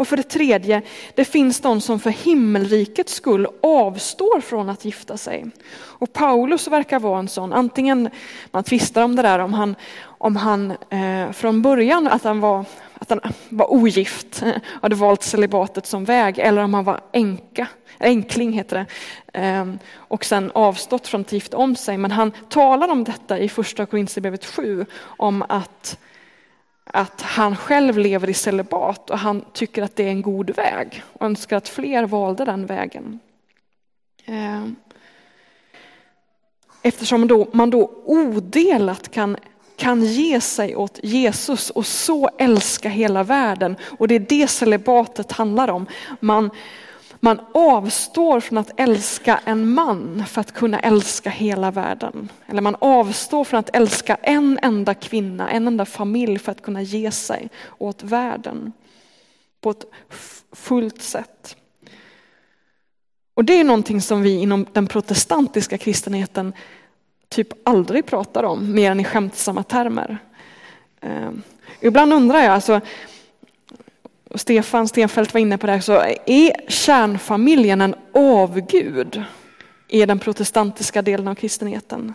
Och 0.00 0.08
för 0.08 0.16
det 0.16 0.22
tredje, 0.22 0.82
det 1.14 1.24
finns 1.24 1.60
de 1.60 1.80
som 1.80 2.00
för 2.00 2.10
himmelrikets 2.10 3.14
skull 3.14 3.46
avstår 3.62 4.40
från 4.40 4.68
att 4.70 4.84
gifta 4.84 5.16
sig. 5.16 5.46
Och 5.72 6.12
Paulus 6.12 6.68
verkar 6.68 7.00
vara 7.00 7.18
en 7.18 7.28
sån, 7.28 7.52
antingen, 7.52 8.08
man 8.50 8.64
tvistar 8.64 9.02
om 9.02 9.16
det 9.16 9.22
där 9.22 9.38
om 9.38 9.54
han, 9.54 9.76
om 10.02 10.36
han 10.36 10.70
eh, 10.70 11.32
från 11.32 11.62
början 11.62 12.08
att 12.08 12.24
han, 12.24 12.40
var, 12.40 12.64
att 12.94 13.10
han 13.10 13.20
var 13.48 13.72
ogift, 13.72 14.42
hade 14.82 14.96
valt 14.96 15.22
celibatet 15.22 15.86
som 15.86 16.04
väg, 16.04 16.38
eller 16.38 16.62
om 16.62 16.74
han 16.74 16.84
var 16.84 17.00
änka, 17.12 17.66
enkling 17.98 18.52
heter 18.52 18.76
det, 18.76 18.86
ehm, 19.38 19.78
och 19.94 20.24
sen 20.24 20.50
avstått 20.54 21.06
från 21.06 21.20
att 21.20 21.32
gifta 21.32 21.56
om 21.56 21.76
sig. 21.76 21.98
Men 21.98 22.10
han 22.10 22.32
talar 22.48 22.88
om 22.88 23.04
detta 23.04 23.38
i 23.38 23.48
första 23.48 23.86
Korinthierbrevet 23.86 24.44
7, 24.44 24.86
om 25.02 25.44
att, 25.48 25.98
att 26.92 27.22
han 27.22 27.56
själv 27.56 27.98
lever 27.98 28.30
i 28.30 28.34
celibat 28.34 29.10
och 29.10 29.18
han 29.18 29.44
tycker 29.52 29.82
att 29.82 29.96
det 29.96 30.04
är 30.04 30.10
en 30.10 30.22
god 30.22 30.50
väg 30.50 31.02
och 31.12 31.26
önskar 31.26 31.56
att 31.56 31.68
fler 31.68 32.06
valde 32.06 32.44
den 32.44 32.66
vägen. 32.66 33.20
Eh, 34.24 34.66
eftersom 36.82 37.28
då, 37.28 37.48
man 37.52 37.70
då 37.70 37.90
odelat 38.04 39.10
kan 39.10 39.36
kan 39.80 40.04
ge 40.04 40.40
sig 40.40 40.76
åt 40.76 41.00
Jesus 41.02 41.70
och 41.70 41.86
så 41.86 42.30
älska 42.38 42.88
hela 42.88 43.22
världen. 43.22 43.76
Och 43.98 44.08
det 44.08 44.14
är 44.14 44.26
det 44.28 44.48
celibatet 44.48 45.32
handlar 45.32 45.68
om. 45.70 45.86
Man, 46.20 46.50
man 47.20 47.40
avstår 47.54 48.40
från 48.40 48.58
att 48.58 48.80
älska 48.80 49.40
en 49.44 49.72
man 49.72 50.24
för 50.26 50.40
att 50.40 50.52
kunna 50.52 50.80
älska 50.80 51.30
hela 51.30 51.70
världen. 51.70 52.28
Eller 52.46 52.62
man 52.62 52.76
avstår 52.80 53.44
från 53.44 53.60
att 53.60 53.76
älska 53.76 54.14
en 54.22 54.58
enda 54.62 54.94
kvinna, 54.94 55.50
en 55.50 55.66
enda 55.66 55.84
familj 55.84 56.38
för 56.38 56.52
att 56.52 56.62
kunna 56.62 56.82
ge 56.82 57.10
sig 57.10 57.48
åt 57.78 58.02
världen 58.02 58.72
på 59.60 59.70
ett 59.70 59.84
fullt 60.52 61.02
sätt. 61.02 61.56
Och 63.34 63.44
det 63.44 63.60
är 63.60 63.64
någonting 63.64 64.00
som 64.00 64.22
vi 64.22 64.40
inom 64.40 64.66
den 64.72 64.86
protestantiska 64.86 65.78
kristenheten 65.78 66.52
typ 67.28 67.68
aldrig 67.68 68.06
pratar 68.06 68.42
om, 68.42 68.72
mer 68.74 68.90
än 68.90 69.00
i 69.00 69.04
skämtsamma 69.04 69.62
termer. 69.62 70.18
Eh, 71.00 71.30
ibland 71.80 72.12
undrar 72.12 72.38
jag, 72.38 72.52
alltså, 72.52 72.80
Stefan 74.34 74.88
Stenfeldt 74.88 75.34
var 75.34 75.40
inne 75.40 75.58
på 75.58 75.66
det 75.66 75.72
här, 75.72 75.80
så 75.80 75.92
är 76.26 76.70
kärnfamiljen 76.70 77.80
en 77.80 77.94
avgud 78.14 79.22
i 79.88 80.06
den 80.06 80.18
protestantiska 80.18 81.02
delen 81.02 81.28
av 81.28 81.34
kristenheten? 81.34 82.14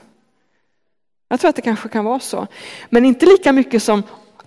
Jag 1.30 1.40
tror 1.40 1.50
att 1.50 1.56
det 1.56 1.62
kanske 1.62 1.90
kan 1.90 2.06
vara 2.06 2.20
så. 2.20 2.48
Men 2.90 3.06
inte 3.06 3.26
lika 3.26 3.52
mycket 3.52 3.84
som 3.84 4.04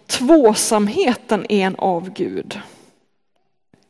tvåsamheten 0.07 1.47
är 1.49 1.67
en 1.67 1.77
avgud 1.77 2.61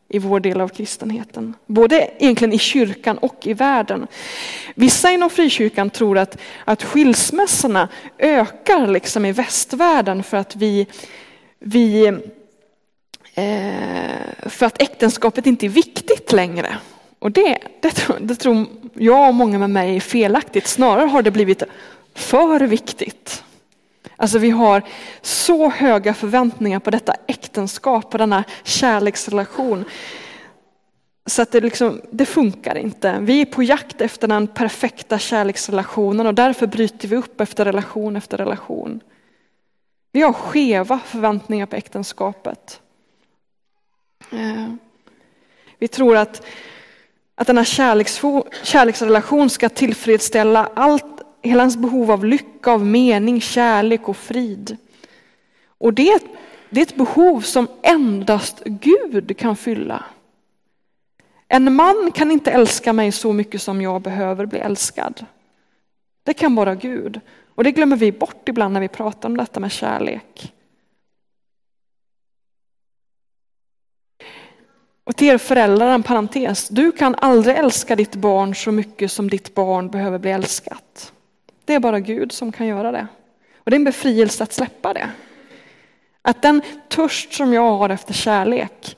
i 0.09 0.19
vår 0.19 0.41
del 0.41 0.61
av 0.61 0.69
kristenheten. 0.69 1.55
Både 1.67 2.11
egentligen 2.19 2.53
i 2.53 2.59
kyrkan 2.59 3.19
och 3.19 3.47
i 3.47 3.53
världen. 3.53 4.07
Vissa 4.75 5.11
inom 5.11 5.31
frikyrkan 5.31 5.91
tror 5.91 6.19
att, 6.19 6.39
att 6.65 6.83
skilsmässorna 6.83 7.89
ökar 8.19 8.87
liksom 8.87 9.25
i 9.25 9.33
västvärlden 9.33 10.23
för 10.23 10.37
att 10.37 10.57
vi, 10.57 10.87
vi 11.59 12.19
Eh, 13.39 14.49
för 14.49 14.67
att 14.67 14.83
äktenskapet 14.83 15.47
inte 15.47 15.67
är 15.67 15.71
viktigt 15.71 16.33
längre. 16.33 16.79
Och 17.19 17.33
det, 17.33 17.59
det, 17.81 18.09
det 18.21 18.35
tror 18.35 18.67
jag 18.95 19.29
och 19.29 19.35
många 19.35 19.59
med 19.59 19.71
mig 19.71 19.97
är 19.97 20.01
felaktigt. 20.01 20.67
Snarare 20.67 21.07
har 21.07 21.23
det 21.23 21.31
blivit 21.31 21.63
för 22.15 22.61
viktigt. 22.61 23.45
Alltså 24.17 24.39
vi 24.39 24.51
har 24.51 24.83
så 25.23 25.71
höga 25.71 26.15
förväntningar 26.15 26.81
på 26.81 26.91
detta 26.91 27.15
äktenskap, 27.27 28.11
på 28.11 28.19
denna 28.19 28.45
kärleksrelation. 28.63 29.85
Så 31.27 31.43
att 31.43 31.53
det, 31.53 31.61
liksom, 31.61 32.01
det 32.11 32.27
funkar 32.27 32.75
inte. 32.79 33.19
Vi 33.21 33.41
är 33.41 33.45
på 33.45 33.63
jakt 33.63 34.01
efter 34.01 34.29
den 34.29 34.47
perfekta 34.47 35.19
kärleksrelationen 35.19 36.27
och 36.27 36.35
därför 36.35 36.67
bryter 36.67 37.09
vi 37.09 37.17
upp 37.17 37.41
efter 37.41 37.65
relation 37.65 38.17
efter 38.17 38.37
relation. 38.37 39.01
Vi 40.13 40.23
har 40.23 40.33
skeva 40.33 41.01
förväntningar 41.05 41.67
på 41.67 41.77
äktenskapet. 41.77 42.81
Eh, 44.31 44.73
vi 45.79 45.89
tror 45.89 46.17
att, 46.17 46.47
att 47.35 47.47
denna 47.47 47.65
kärleksrelation 47.65 49.51
ska 49.51 49.69
tillfredsställa 49.69 50.71
allt 50.75 51.23
hela 51.43 51.63
hans 51.63 51.77
behov 51.77 52.11
av 52.11 52.25
lycka, 52.25 52.71
av 52.71 52.87
mening, 52.87 53.41
kärlek 53.41 54.09
och 54.09 54.17
frid. 54.17 54.77
Och 55.79 55.95
det, 55.95 56.23
det 56.71 56.81
är 56.81 56.87
ett 56.87 56.97
behov 56.97 57.41
som 57.41 57.69
endast 57.83 58.63
Gud 58.65 59.37
kan 59.39 59.57
fylla. 59.57 60.05
En 61.49 61.75
man 61.75 62.11
kan 62.15 62.31
inte 62.31 62.51
älska 62.51 62.93
mig 62.93 63.13
så 63.13 63.33
mycket 63.33 63.63
som 63.63 63.83
jag 63.83 64.03
behöver 64.03 64.47
bli 64.47 64.59
älskad. 64.59 65.27
Det 66.23 66.35
kan 66.35 66.55
bara 66.55 66.75
Gud. 66.75 67.21
Och 67.55 67.65
det 67.65 67.73
glömmer 67.73 67.97
vi 67.97 68.13
bort 68.13 68.49
ibland 68.49 68.75
när 68.75 68.81
vi 68.81 68.89
pratar 68.89 69.29
om 69.29 69.37
detta 69.37 69.61
med 69.61 69.73
kärlek. 69.73 70.55
Och 75.09 75.17
till 75.17 75.29
er 75.29 75.39
föräldrar, 75.39 75.95
en 75.95 76.03
parentes. 76.03 76.69
Du 76.69 76.93
kan 76.93 77.15
aldrig 77.15 77.57
älska 77.57 77.97
ditt 77.97 78.15
barn 78.15 78.55
så 78.55 78.73
mycket 78.73 79.13
som 79.13 79.31
ditt 79.31 79.55
barn 79.55 79.91
behöver 79.91 80.19
bli 80.19 80.31
älskat. 80.31 81.13
Det 81.65 81.75
är 81.75 81.81
bara 81.81 82.01
Gud 82.01 82.33
som 82.33 82.53
kan 82.53 82.67
göra 82.67 82.93
det. 82.93 83.07
Och 83.57 83.71
det 83.71 83.75
är 83.75 83.79
en 83.79 83.85
befrielse 83.85 84.43
att 84.43 84.53
släppa 84.53 84.95
det. 84.95 85.11
Att 86.23 86.43
den 86.43 86.63
törst 86.89 87.33
som 87.33 87.53
jag 87.53 87.77
har 87.77 87.91
efter 87.91 88.15
kärlek, 88.15 88.97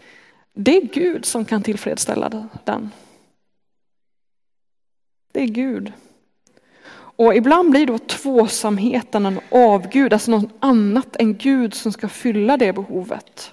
det 0.55 0.77
är 0.77 0.83
Gud 0.83 1.25
som 1.25 1.45
kan 1.45 1.63
tillfredsställa 1.63 2.49
den. 2.65 2.91
Det 5.33 5.43
är 5.43 5.47
Gud. 5.47 5.93
Och 6.93 7.35
ibland 7.35 7.71
blir 7.71 7.87
då 7.87 7.99
tvåsamheten 7.99 9.27
en 9.27 9.41
avgud, 9.51 10.13
alltså 10.13 10.31
något 10.31 10.53
annat 10.61 11.17
än 11.17 11.37
Gud 11.37 11.75
som 11.75 11.93
ska 11.93 12.09
fylla 12.09 12.57
det 12.57 12.73
behovet. 12.73 13.53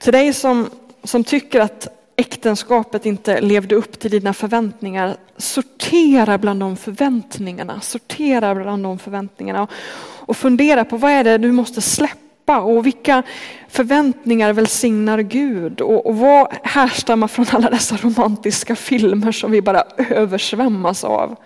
Till 0.00 0.12
dig 0.12 0.32
som, 0.32 0.70
som 1.04 1.24
tycker 1.24 1.60
att 1.60 1.88
äktenskapet 2.16 3.06
inte 3.06 3.40
levde 3.40 3.74
upp 3.74 3.98
till 3.98 4.10
dina 4.10 4.34
förväntningar, 4.34 5.16
sortera 5.36 6.38
bland 6.38 6.60
de 6.60 6.76
förväntningarna. 6.76 7.80
Sortera 7.80 8.54
bland 8.54 8.82
de 8.82 8.98
förväntningarna 8.98 9.66
och 10.00 10.36
fundera 10.36 10.84
på 10.84 10.96
vad 10.96 11.10
är 11.10 11.24
det 11.24 11.38
du 11.38 11.52
måste 11.52 11.80
släppa 11.80 12.60
och 12.60 12.86
vilka 12.86 13.22
förväntningar 13.68 14.52
välsignar 14.52 15.18
Gud 15.18 15.80
och, 15.80 16.06
och 16.06 16.16
vad 16.16 16.54
härstammar 16.62 17.28
från 17.28 17.46
alla 17.50 17.70
dessa 17.70 17.96
romantiska 17.96 18.76
filmer 18.76 19.32
som 19.32 19.50
vi 19.50 19.62
bara 19.62 19.84
översvämmas 20.10 21.04
av. 21.04 21.36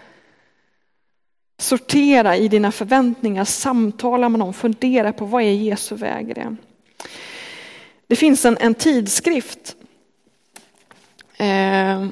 Sortera 1.59 2.37
i 2.37 2.49
dina 2.49 2.73
förväntningar, 2.73 3.45
samtala 3.45 4.29
med 4.29 4.39
någon, 4.39 4.55
fundera 4.55 5.13
på 5.13 5.25
vad 5.25 5.43
är 5.43 5.53
Jesu 5.53 5.95
väg 5.95 6.35
det. 6.35 6.57
Det 8.13 8.17
finns 8.17 8.45
en, 8.45 8.57
en 8.61 8.75
tidskrift 8.75 9.77
eh, 11.37 12.07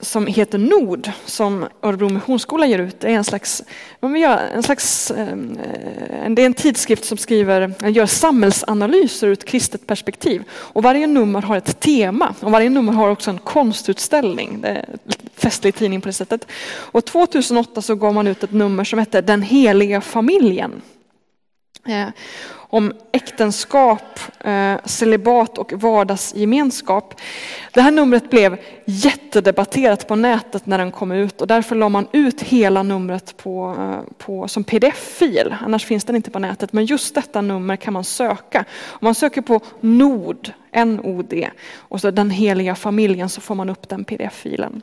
som 0.00 0.26
heter 0.26 0.58
Nord, 0.58 1.10
som 1.24 1.66
Örebro 1.82 2.08
Missionsskola 2.08 2.66
ger 2.66 2.78
ut. 2.78 3.00
Det 3.00 3.08
är 3.08 3.14
en 3.14 3.24
slags, 3.24 3.62
en 4.00 4.62
slags 4.62 5.10
eh, 5.10 5.36
det 6.28 6.42
är 6.42 6.46
en 6.46 6.54
tidskrift 6.54 7.04
som 7.04 7.18
skriver, 7.18 7.74
eh, 7.82 7.92
gör 7.92 8.06
samhällsanalyser 8.06 9.26
ur 9.26 9.32
ett 9.32 9.44
kristet 9.44 9.86
perspektiv. 9.86 10.44
Och 10.50 10.82
varje 10.82 11.06
nummer 11.06 11.42
har 11.42 11.56
ett 11.56 11.80
tema 11.80 12.34
och 12.40 12.50
varje 12.50 12.70
nummer 12.70 12.92
har 12.92 13.10
också 13.10 13.30
en 13.30 13.38
konstutställning. 13.38 14.60
Det 14.60 14.68
är 14.68 14.84
festlig 15.36 15.74
tidning 15.74 16.00
på 16.00 16.08
det 16.08 16.12
sättet. 16.12 16.46
Och 16.70 17.04
2008 17.04 17.82
så 17.82 17.94
gav 17.94 18.14
man 18.14 18.26
ut 18.26 18.44
ett 18.44 18.52
nummer 18.52 18.84
som 18.84 18.98
hette 18.98 19.20
Den 19.20 19.42
heliga 19.42 20.00
familjen. 20.00 20.82
Eh, 21.86 22.08
om 22.70 22.92
äktenskap, 23.12 24.20
eh, 24.40 24.74
celibat 24.84 25.58
och 25.58 25.72
vardagsgemenskap. 25.72 27.20
Det 27.72 27.80
här 27.80 27.90
numret 27.90 28.30
blev 28.30 28.58
jättedebatterat 28.84 30.08
på 30.08 30.16
nätet 30.16 30.66
när 30.66 30.78
den 30.78 30.90
kom 30.90 31.12
ut 31.12 31.40
och 31.40 31.46
därför 31.46 31.76
la 31.76 31.88
man 31.88 32.06
ut 32.12 32.42
hela 32.42 32.82
numret 32.82 33.36
på, 33.36 33.76
eh, 33.78 34.14
på, 34.18 34.48
som 34.48 34.64
pdf-fil. 34.64 35.56
Annars 35.60 35.84
finns 35.84 36.04
den 36.04 36.16
inte 36.16 36.30
på 36.30 36.38
nätet, 36.38 36.72
men 36.72 36.84
just 36.84 37.14
detta 37.14 37.40
nummer 37.40 37.76
kan 37.76 37.92
man 37.92 38.04
söka. 38.04 38.64
Om 38.88 38.98
man 39.00 39.14
söker 39.14 39.40
på 39.42 39.60
NOD, 39.80 40.52
N-O-D, 40.72 41.50
och 41.74 42.00
så 42.00 42.10
den 42.10 42.30
heliga 42.30 42.74
familjen 42.74 43.28
så 43.28 43.40
får 43.40 43.54
man 43.54 43.70
upp 43.70 43.88
den 43.88 44.04
pdf-filen. 44.04 44.82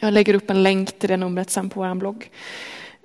Jag 0.00 0.12
lägger 0.12 0.34
upp 0.34 0.50
en 0.50 0.62
länk 0.62 0.98
till 0.98 1.08
det 1.08 1.16
numret 1.16 1.50
sen 1.50 1.70
på 1.70 1.80
vår 1.80 1.94
blogg. 1.94 2.30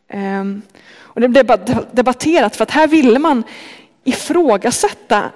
Ehm, 0.08 0.62
och 0.98 1.22
det 1.22 1.28
blev 1.28 1.46
debatterat 1.92 2.56
för 2.56 2.64
att 2.64 2.72
här 2.72 2.88
ville 2.88 3.20
man 3.20 3.44
ifrågasätta 4.04 5.32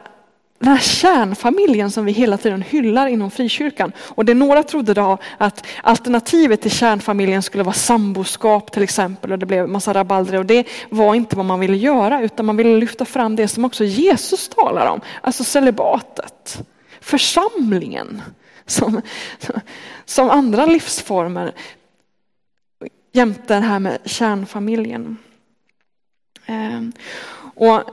den 0.60 0.70
här 0.70 0.80
kärnfamiljen 0.80 1.92
som 1.92 2.06
vi 2.06 2.12
hela 2.12 2.38
tiden 2.38 2.62
hyllar 2.62 3.08
inom 3.08 3.32
frikyrkan. 3.32 3.92
Och 4.00 4.26
det 4.26 4.34
några 4.34 4.64
trodde 4.64 4.94
då 4.94 5.18
att 5.38 5.66
alternativet 5.84 6.62
till 6.62 6.72
kärnfamiljen 6.72 7.42
skulle 7.42 7.64
vara 7.64 7.74
samboskap 7.74 8.72
till 8.72 8.84
exempel 8.84 9.32
och 9.32 9.40
det 9.40 9.46
blev 9.46 9.70
massa 9.70 9.94
rabalder. 9.94 10.38
Och 10.38 10.46
det 10.46 10.68
var 10.90 11.16
inte 11.16 11.36
vad 11.36 11.46
man 11.46 11.60
ville 11.60 11.78
göra 11.78 12.22
utan 12.22 12.46
man 12.46 12.58
ville 12.58 12.78
lyfta 12.78 13.06
fram 13.06 13.36
det 13.36 13.48
som 13.48 13.66
också 13.66 13.84
Jesus 13.84 14.50
talar 14.50 14.88
om, 14.88 15.02
alltså 15.22 15.44
celibatet, 15.44 16.64
församlingen 17.02 18.22
som, 18.66 19.02
som 20.06 20.30
andra 20.30 20.66
livsformer 20.66 21.54
jämte 23.12 23.54
det 23.54 23.66
här 23.66 23.80
med 23.80 24.00
kärnfamiljen. 24.06 25.18
Ehm, 26.46 26.92
och 27.56 27.84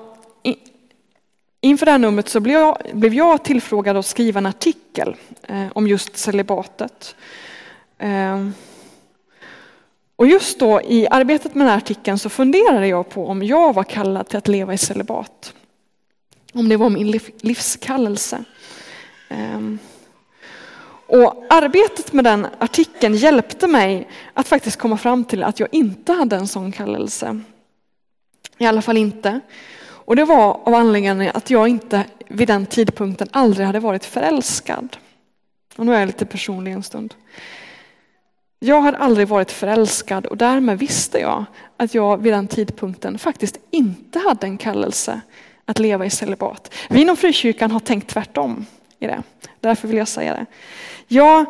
inför 1.60 1.86
det 1.86 1.92
här 1.92 1.98
numret 1.98 2.28
så 2.28 2.40
blev 2.40 2.54
jag, 2.54 2.78
blev 2.92 3.14
jag 3.14 3.44
tillfrågad 3.44 3.96
att 3.96 4.06
skriva 4.06 4.38
en 4.38 4.46
artikel 4.46 5.16
eh, 5.42 5.66
om 5.72 5.88
just 5.88 6.16
celibatet. 6.16 7.16
Ehm, 7.98 8.54
och 10.16 10.26
just 10.26 10.58
då 10.58 10.80
i 10.80 11.08
arbetet 11.10 11.54
med 11.54 11.66
den 11.66 11.70
här 11.70 11.78
artikeln 11.78 12.18
så 12.18 12.28
funderade 12.28 12.86
jag 12.86 13.08
på 13.08 13.26
om 13.26 13.42
jag 13.42 13.74
var 13.74 13.84
kallad 13.84 14.28
till 14.28 14.38
att 14.38 14.48
leva 14.48 14.74
i 14.74 14.78
celibat. 14.78 15.54
Om 16.52 16.68
det 16.68 16.76
var 16.76 16.90
min 16.90 17.20
livskallelse. 17.40 18.44
Ehm, 19.28 19.78
och 21.06 21.44
arbetet 21.50 22.12
med 22.12 22.24
den 22.24 22.46
artikeln 22.58 23.14
hjälpte 23.14 23.66
mig 23.66 24.08
att 24.34 24.48
faktiskt 24.48 24.78
komma 24.78 24.96
fram 24.96 25.24
till 25.24 25.42
att 25.42 25.60
jag 25.60 25.68
inte 25.72 26.12
hade 26.12 26.36
en 26.36 26.48
sån 26.48 26.72
kallelse. 26.72 27.40
I 28.58 28.66
alla 28.66 28.82
fall 28.82 28.96
inte. 28.96 29.40
Och 30.06 30.16
det 30.16 30.24
var 30.24 30.60
av 30.64 30.74
anledningen 30.74 31.30
att 31.34 31.50
jag 31.50 31.68
inte 31.68 32.04
vid 32.28 32.48
den 32.48 32.66
tidpunkten 32.66 33.28
aldrig 33.30 33.66
hade 33.66 33.80
varit 33.80 34.04
förälskad. 34.04 34.96
Och 35.76 35.86
nu 35.86 35.94
är 35.94 36.00
jag 36.00 36.06
lite 36.06 36.26
personlig 36.26 36.72
en 36.72 36.82
stund. 36.82 37.14
Jag 38.58 38.80
hade 38.80 38.98
aldrig 38.98 39.28
varit 39.28 39.52
förälskad 39.52 40.26
och 40.26 40.36
därmed 40.36 40.78
visste 40.78 41.18
jag 41.18 41.44
att 41.76 41.94
jag 41.94 42.22
vid 42.22 42.32
den 42.32 42.48
tidpunkten 42.48 43.18
faktiskt 43.18 43.58
inte 43.70 44.18
hade 44.18 44.46
en 44.46 44.58
kallelse 44.58 45.20
att 45.64 45.78
leva 45.78 46.06
i 46.06 46.10
celibat. 46.10 46.74
Vi 46.88 47.00
inom 47.00 47.16
frikyrkan 47.16 47.70
har 47.70 47.80
tänkt 47.80 48.10
tvärtom 48.10 48.66
i 48.98 49.06
det. 49.06 49.22
Därför 49.60 49.88
vill 49.88 49.96
jag 49.96 50.08
säga 50.08 50.34
det. 50.34 50.46
Jag, 51.06 51.46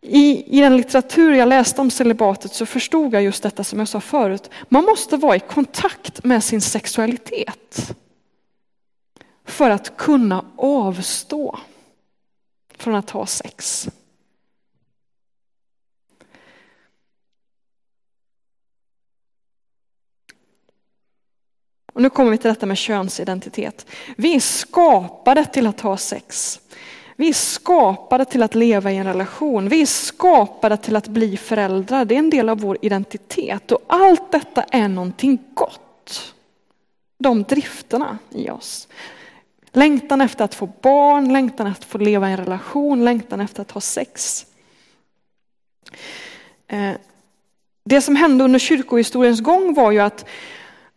i, 0.00 0.58
I 0.58 0.60
den 0.60 0.76
litteratur 0.76 1.32
jag 1.32 1.48
läste 1.48 1.80
om 1.80 1.90
celibatet 1.90 2.54
så 2.54 2.66
förstod 2.66 3.14
jag 3.14 3.22
just 3.22 3.42
detta 3.42 3.64
som 3.64 3.78
jag 3.78 3.88
sa 3.88 4.00
förut. 4.00 4.50
Man 4.68 4.84
måste 4.84 5.16
vara 5.16 5.36
i 5.36 5.40
kontakt 5.40 6.24
med 6.24 6.44
sin 6.44 6.60
sexualitet 6.60 7.96
för 9.44 9.70
att 9.70 9.96
kunna 9.96 10.44
avstå 10.56 11.58
från 12.78 12.94
att 12.94 13.10
ha 13.10 13.26
sex. 13.26 13.88
Och 21.92 22.02
nu 22.02 22.10
kommer 22.10 22.30
vi 22.30 22.38
till 22.38 22.48
detta 22.48 22.66
med 22.66 22.78
könsidentitet. 22.78 23.86
Vi 24.16 24.34
är 24.34 24.40
skapade 24.40 25.44
till 25.44 25.66
att 25.66 25.80
ha 25.80 25.96
sex. 25.96 26.60
Vi 27.20 27.28
är 27.28 27.32
skapade 27.32 28.24
till 28.24 28.42
att 28.42 28.54
leva 28.54 28.92
i 28.92 28.96
en 28.96 29.06
relation. 29.06 29.68
Vi 29.68 29.82
är 29.82 29.86
skapade 29.86 30.76
till 30.76 30.96
att 30.96 31.08
bli 31.08 31.36
föräldrar. 31.36 32.04
Det 32.04 32.14
är 32.14 32.18
en 32.18 32.30
del 32.30 32.48
av 32.48 32.60
vår 32.60 32.78
identitet. 32.82 33.72
Och 33.72 33.84
allt 33.86 34.32
detta 34.32 34.62
är 34.62 34.88
någonting 34.88 35.38
gott. 35.54 36.34
De 37.18 37.42
drifterna 37.42 38.18
i 38.30 38.50
oss. 38.50 38.88
Längtan 39.72 40.20
efter 40.20 40.44
att 40.44 40.54
få 40.54 40.66
barn, 40.66 41.32
längtan 41.32 41.66
efter 41.66 41.82
att 41.84 41.90
få 41.90 41.98
leva 41.98 42.28
i 42.28 42.32
en 42.32 42.36
relation, 42.36 43.04
längtan 43.04 43.40
efter 43.40 43.62
att 43.62 43.70
ha 43.70 43.80
sex. 43.80 44.46
Eh, 46.66 46.92
det 47.84 48.00
som 48.00 48.16
hände 48.16 48.44
under 48.44 48.58
kyrkohistoriens 48.58 49.40
gång 49.40 49.74
var 49.74 49.90
ju 49.90 49.98
att 50.00 50.24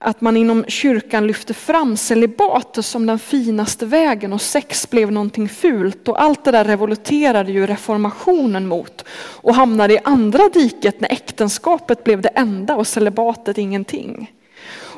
att 0.04 0.22
man 0.22 0.38
inom 0.38 0.66
kyrkan 0.68 1.28
lyfte 1.28 1.54
fram 1.54 1.98
celibatet 1.98 2.86
som 2.86 3.06
den 3.06 3.20
finaste 3.20 3.86
vägen 3.86 4.34
och 4.34 4.42
sex 4.42 4.90
blev 4.90 5.12
någonting 5.12 5.50
fult 5.50 6.08
och 6.08 6.22
allt 6.22 6.44
det 6.44 6.52
där 6.52 6.66
revolterade 6.66 7.52
ju 7.52 7.68
reformationen 7.68 8.68
mot 8.68 9.06
och 9.16 9.56
hamnade 9.56 9.94
i 9.94 10.00
andra 10.04 10.50
diket 10.50 11.02
när 11.02 11.12
äktenskapet 11.12 12.04
blev 12.04 12.22
det 12.22 12.30
enda 12.30 12.76
och 12.76 12.88
celibatet 12.88 13.58
ingenting. 13.58 14.32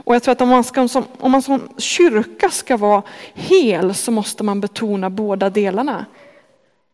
Och 0.05 0.15
jag 0.15 0.23
tror 0.23 0.31
att 0.31 0.41
om 0.41 0.49
man, 0.49 0.63
ska, 0.63 0.89
om 1.19 1.31
man 1.31 1.41
som 1.41 1.69
kyrka 1.77 2.49
ska 2.49 2.77
vara 2.77 3.03
hel 3.33 3.93
så 3.93 4.11
måste 4.11 4.43
man 4.43 4.61
betona 4.61 5.09
båda 5.09 5.49
delarna. 5.49 6.05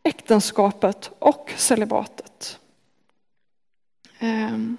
Äktenskapet 0.04 1.12
och 1.20 1.52
celibatet. 1.56 2.60
Um. 4.22 4.78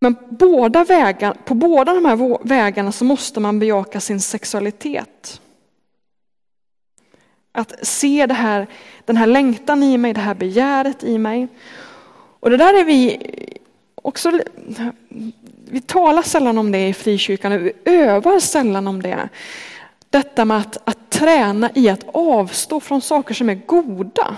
Men 0.00 0.16
båda 0.28 0.84
vägar, 0.84 1.36
på 1.44 1.54
båda 1.54 1.94
de 1.94 2.04
här 2.04 2.46
vägarna 2.48 2.92
så 2.92 3.04
måste 3.04 3.40
man 3.40 3.58
bejaka 3.58 4.00
sin 4.00 4.20
sexualitet. 4.20 5.40
Att 7.52 7.86
se 7.86 8.26
det 8.26 8.34
här, 8.34 8.66
den 9.04 9.16
här 9.16 9.26
längtan 9.26 9.82
i 9.82 9.98
mig, 9.98 10.12
det 10.12 10.20
här 10.20 10.34
begäret 10.34 11.04
i 11.04 11.18
mig. 11.18 11.48
Och 12.40 12.50
det 12.50 12.56
där 12.56 12.80
är 12.80 12.84
vi 12.84 13.18
också, 13.94 14.40
vi 15.70 15.80
talar 15.80 16.22
sällan 16.22 16.58
om 16.58 16.72
det 16.72 16.88
i 16.88 16.94
frikyrkan, 16.94 17.62
vi 17.62 17.72
övar 17.84 18.40
sällan 18.40 18.88
om 18.88 19.02
det. 19.02 19.28
Detta 20.10 20.44
med 20.44 20.56
att, 20.56 20.76
att 20.84 21.10
träna 21.10 21.70
i 21.74 21.88
att 21.88 22.04
avstå 22.12 22.80
från 22.80 23.00
saker 23.00 23.34
som 23.34 23.48
är 23.48 23.54
goda. 23.54 24.36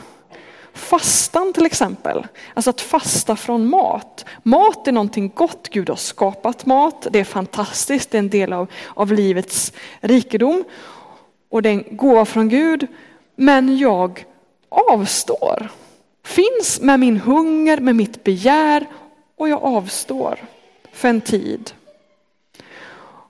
Fastan 0.75 1.53
till 1.53 1.67
exempel, 1.67 2.27
alltså 2.55 2.71
att 2.71 2.81
fasta 2.81 3.37
från 3.37 3.69
mat. 3.69 4.25
Mat 4.43 4.89
är 4.89 4.93
någonting 4.93 5.33
gott, 5.35 5.69
Gud 5.69 5.89
har 5.89 5.97
skapat 5.97 6.67
mat, 6.67 7.07
det 7.11 7.21
är 7.21 7.25
fantastiskt, 7.25 8.11
det 8.11 8.17
är 8.17 8.19
en 8.19 8.31
del 8.31 8.53
av, 8.53 8.67
av 8.89 9.13
livets 9.13 9.73
rikedom. 10.01 10.65
Och 11.49 11.63
det 11.63 11.69
är 11.69 11.73
en 11.73 11.97
gåva 11.97 12.25
från 12.25 12.49
Gud, 12.49 12.87
men 13.37 13.79
jag 13.79 14.25
avstår. 14.69 15.69
Finns 16.25 16.81
med 16.81 17.01
min 17.01 17.17
hunger, 17.17 17.79
med 17.79 17.97
mitt 17.97 18.25
begär 18.25 18.87
och 19.37 19.49
jag 19.49 19.65
avstår 19.65 20.39
för 20.93 21.09
en 21.09 21.21
tid. 21.21 21.73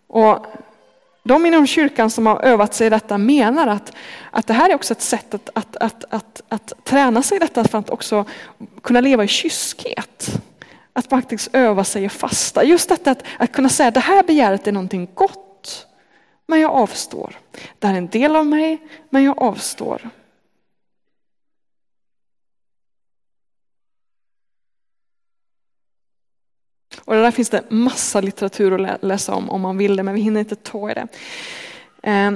Och 0.07 0.47
de 1.23 1.47
inom 1.47 1.67
kyrkan 1.67 2.11
som 2.11 2.27
har 2.27 2.45
övat 2.45 2.75
sig 2.75 2.87
i 2.87 2.91
detta 2.91 3.19
menar 3.19 3.67
att, 3.67 3.93
att 4.31 4.47
det 4.47 4.53
här 4.53 4.71
är 4.71 4.75
också 4.75 4.93
ett 4.93 5.03
sätt 5.03 5.35
att, 5.35 5.51
att, 5.55 5.77
att, 5.77 6.05
att, 6.11 6.43
att 6.49 6.73
träna 6.85 7.23
sig 7.23 7.37
i 7.37 7.39
detta 7.39 7.65
för 7.65 7.79
att 7.79 7.91
också 7.91 8.25
kunna 8.83 9.01
leva 9.01 9.25
i 9.25 9.29
kyskhet. 9.29 10.41
Att 10.93 11.07
faktiskt 11.07 11.51
öva 11.53 11.85
sig 11.85 12.05
i 12.05 12.09
fasta. 12.09 12.65
Just 12.65 12.89
detta 12.89 13.11
att, 13.11 13.23
att 13.39 13.53
kunna 13.53 13.69
säga 13.69 13.89
att 13.89 13.95
det 13.95 14.01
här 14.01 14.23
begäret 14.23 14.67
är 14.67 14.73
någonting 14.73 15.09
gott, 15.15 15.87
men 16.47 16.61
jag 16.61 16.71
avstår. 16.71 17.39
Det 17.79 17.87
här 17.87 17.95
är 17.95 17.99
en 17.99 18.09
del 18.09 18.37
av 18.37 18.47
mig, 18.47 18.79
men 19.11 19.25
jag 19.25 19.43
avstår. 19.43 20.11
Och 27.05 27.12
det 27.12 27.12
där 27.23 27.31
finns 27.31 27.51
det 27.51 27.71
massa 27.71 28.21
litteratur 28.21 28.87
att 28.87 29.03
läsa 29.03 29.35
om 29.35 29.51
om 29.51 29.61
man 29.61 29.79
vill 29.79 29.97
det, 29.97 30.03
men 30.03 30.15
vi 30.15 30.21
hinner 30.21 30.41
inte 30.41 30.57
ta 30.57 30.91
i 30.91 30.95
det. 30.95 31.09
Eh, 32.03 32.33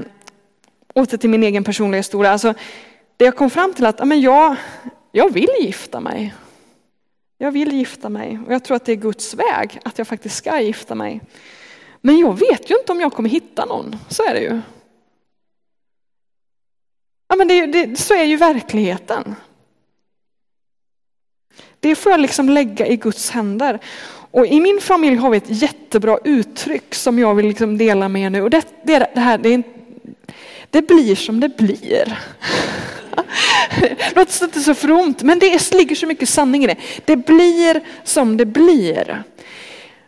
åter 0.94 1.16
till 1.16 1.30
min 1.30 1.42
egen 1.42 1.64
personliga 1.64 1.98
historia. 1.98 2.30
Alltså, 2.32 2.54
det 3.16 3.24
jag 3.24 3.36
kom 3.36 3.50
fram 3.50 3.74
till 3.74 3.86
att 3.86 4.06
men 4.06 4.20
jag, 4.20 4.56
jag 5.12 5.32
vill 5.32 5.50
gifta 5.60 6.00
mig. 6.00 6.34
Jag 7.38 7.52
vill 7.52 7.72
gifta 7.72 8.08
mig 8.08 8.38
och 8.46 8.54
jag 8.54 8.64
tror 8.64 8.76
att 8.76 8.84
det 8.84 8.92
är 8.92 8.96
Guds 8.96 9.34
väg 9.34 9.80
att 9.84 9.98
jag 9.98 10.08
faktiskt 10.08 10.36
ska 10.36 10.60
gifta 10.60 10.94
mig. 10.94 11.20
Men 12.00 12.18
jag 12.18 12.38
vet 12.38 12.70
ju 12.70 12.78
inte 12.78 12.92
om 12.92 13.00
jag 13.00 13.12
kommer 13.12 13.28
hitta 13.28 13.64
någon, 13.64 13.96
så 14.08 14.22
är 14.22 14.34
det 14.34 14.40
ju. 14.40 14.60
Ja, 17.28 17.36
men 17.36 17.48
det, 17.48 17.66
det, 17.66 17.96
så 17.96 18.14
är 18.14 18.24
ju 18.24 18.36
verkligheten. 18.36 19.34
Det 21.80 21.94
får 21.94 22.12
jag 22.12 22.20
liksom 22.20 22.48
lägga 22.48 22.86
i 22.86 22.96
Guds 22.96 23.30
händer. 23.30 23.80
Och 24.30 24.46
I 24.46 24.60
min 24.60 24.80
familj 24.80 25.16
har 25.16 25.30
vi 25.30 25.36
ett 25.36 25.62
jättebra 25.62 26.18
uttryck 26.24 26.94
som 26.94 27.18
jag 27.18 27.34
vill 27.34 27.46
liksom 27.46 27.78
dela 27.78 28.08
med 28.08 28.22
er 28.22 28.30
nu. 28.30 28.42
Och 28.42 28.50
det, 28.50 28.66
det, 28.82 29.10
det 29.14 29.20
här, 29.20 29.38
det, 29.38 29.54
är, 29.54 29.62
det 30.70 30.82
blir 30.82 31.14
som 31.14 31.40
det 31.40 31.56
blir. 31.56 32.18
Det 33.80 34.16
låter 34.16 34.44
inte 34.44 34.60
så 34.60 34.74
fromt, 34.74 35.22
men 35.22 35.38
det 35.38 35.72
ligger 35.72 35.94
så 35.94 36.06
mycket 36.06 36.28
sanning 36.28 36.64
i 36.64 36.66
det. 36.66 36.76
Det 37.04 37.16
blir 37.16 37.80
som 38.04 38.36
det 38.36 38.46
blir. 38.46 39.22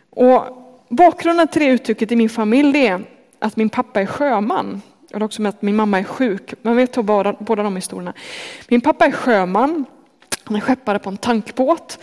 Och 0.09 0.43
bakgrunden 0.89 1.47
till 1.47 1.61
det 1.61 1.67
uttrycket 1.67 2.11
i 2.11 2.15
min 2.15 2.29
familj 2.29 2.77
är 2.77 3.03
att 3.39 3.55
min 3.55 3.69
pappa 3.69 4.01
är 4.01 4.05
sjöman. 4.05 4.81
Jag 5.09 5.19
har 5.19 5.25
också 5.25 5.41
med 5.41 5.49
att 5.49 5.61
min 5.61 5.75
mamma 5.75 5.99
är 5.99 6.03
sjuk. 6.03 6.53
Men 6.61 6.75
vi 6.75 6.87
tar 6.87 7.03
båda, 7.03 7.33
båda 7.39 7.63
de 7.63 7.75
historierna. 7.75 8.13
Min 8.67 8.81
pappa 8.81 9.05
är 9.05 9.11
sjöman. 9.11 9.85
Han 10.43 10.55
är 10.55 10.61
skeppare 10.61 10.99
på 10.99 11.09
en 11.09 11.17
tankbåt 11.17 11.99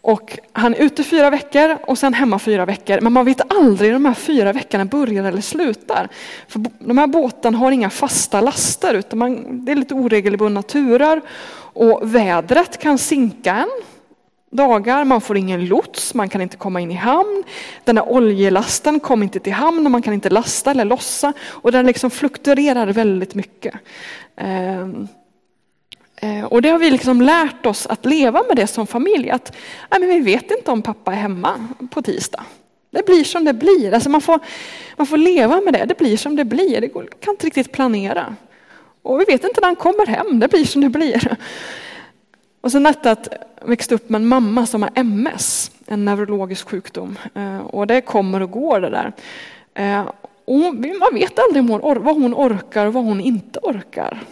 och 0.00 0.38
han 0.52 0.74
är 0.74 0.78
ute 0.78 1.04
fyra 1.04 1.30
veckor 1.30 1.78
och 1.86 1.98
sen 1.98 2.14
hemma 2.14 2.38
fyra 2.38 2.64
veckor. 2.66 3.00
Men 3.00 3.12
man 3.12 3.24
vet 3.24 3.52
aldrig 3.52 3.88
hur 3.88 3.94
de 3.94 4.04
här 4.04 4.14
fyra 4.14 4.52
veckorna 4.52 4.84
börjar 4.84 5.24
eller 5.24 5.40
slutar. 5.40 6.08
För 6.48 6.64
de 6.78 6.98
här 6.98 7.06
båtarna 7.06 7.58
har 7.58 7.72
inga 7.72 7.90
fasta 7.90 8.40
laster 8.40 8.94
utan 8.94 9.18
man, 9.18 9.64
det 9.64 9.72
är 9.72 9.76
lite 9.76 9.94
oregelbundna 9.94 10.62
turer. 10.62 11.20
Och 11.72 12.14
vädret 12.14 12.78
kan 12.78 12.98
sinka 12.98 13.54
en 13.54 13.68
dagar, 14.50 15.04
man 15.04 15.20
får 15.20 15.36
ingen 15.36 15.66
lots, 15.66 16.14
man 16.14 16.28
kan 16.28 16.40
inte 16.40 16.56
komma 16.56 16.80
in 16.80 16.90
i 16.90 16.94
hamn. 16.94 17.44
Den 17.84 17.96
här 17.96 18.08
oljelasten 18.08 19.00
kom 19.00 19.22
inte 19.22 19.40
till 19.40 19.52
hamn 19.52 19.86
och 19.86 19.92
man 19.92 20.02
kan 20.02 20.14
inte 20.14 20.30
lasta 20.30 20.70
eller 20.70 20.84
lossa. 20.84 21.32
Och 21.46 21.72
den 21.72 21.86
liksom 21.86 22.10
fluktuerar 22.10 22.86
väldigt 22.86 23.34
mycket. 23.34 23.74
Ehm, 24.36 25.08
Eh, 26.20 26.44
och 26.44 26.62
det 26.62 26.68
har 26.68 26.78
vi 26.78 26.90
liksom 26.90 27.22
lärt 27.22 27.66
oss 27.66 27.86
att 27.86 28.04
leva 28.04 28.42
med 28.48 28.56
det 28.56 28.66
som 28.66 28.86
familj. 28.86 29.30
Att 29.30 29.56
nej, 29.90 30.00
men 30.00 30.08
vi 30.08 30.20
vet 30.20 30.50
inte 30.50 30.70
om 30.70 30.82
pappa 30.82 31.12
är 31.12 31.16
hemma 31.16 31.68
på 31.90 32.02
tisdag. 32.02 32.44
Det 32.90 33.06
blir 33.06 33.24
som 33.24 33.44
det 33.44 33.52
blir. 33.52 33.94
Alltså 33.94 34.10
man, 34.10 34.20
får, 34.20 34.40
man 34.96 35.06
får 35.06 35.16
leva 35.16 35.60
med 35.60 35.72
det. 35.72 35.84
Det 35.84 35.98
blir 35.98 36.16
som 36.16 36.36
det 36.36 36.44
blir. 36.44 36.80
Det 36.80 36.88
kan 36.88 37.34
inte 37.34 37.46
riktigt 37.46 37.72
planera. 37.72 38.36
Och 39.02 39.20
vi 39.20 39.24
vet 39.24 39.44
inte 39.44 39.60
när 39.60 39.68
han 39.68 39.76
kommer 39.76 40.06
hem. 40.06 40.40
Det 40.40 40.48
blir 40.48 40.64
som 40.64 40.80
det 40.80 40.88
blir. 40.88 41.36
Och 42.60 42.72
sen 42.72 42.82
detta 42.82 43.10
att 43.10 43.28
växte 43.62 43.94
upp 43.94 44.08
med 44.08 44.20
en 44.20 44.28
mamma 44.28 44.66
som 44.66 44.82
har 44.82 44.90
MS, 44.94 45.70
en 45.86 46.04
neurologisk 46.04 46.68
sjukdom. 46.68 47.18
Eh, 47.34 47.58
och 47.58 47.86
det 47.86 48.00
kommer 48.00 48.42
och 48.42 48.50
går 48.50 48.80
det 48.80 48.90
där. 48.90 49.12
Eh, 49.74 50.10
och 50.44 50.74
man 51.00 51.14
vet 51.14 51.38
aldrig 51.38 51.64
vad 51.64 52.16
hon 52.16 52.34
orkar 52.34 52.86
och 52.86 52.92
vad 52.92 53.04
hon 53.04 53.20
inte 53.20 53.58
orkar. 53.62 54.22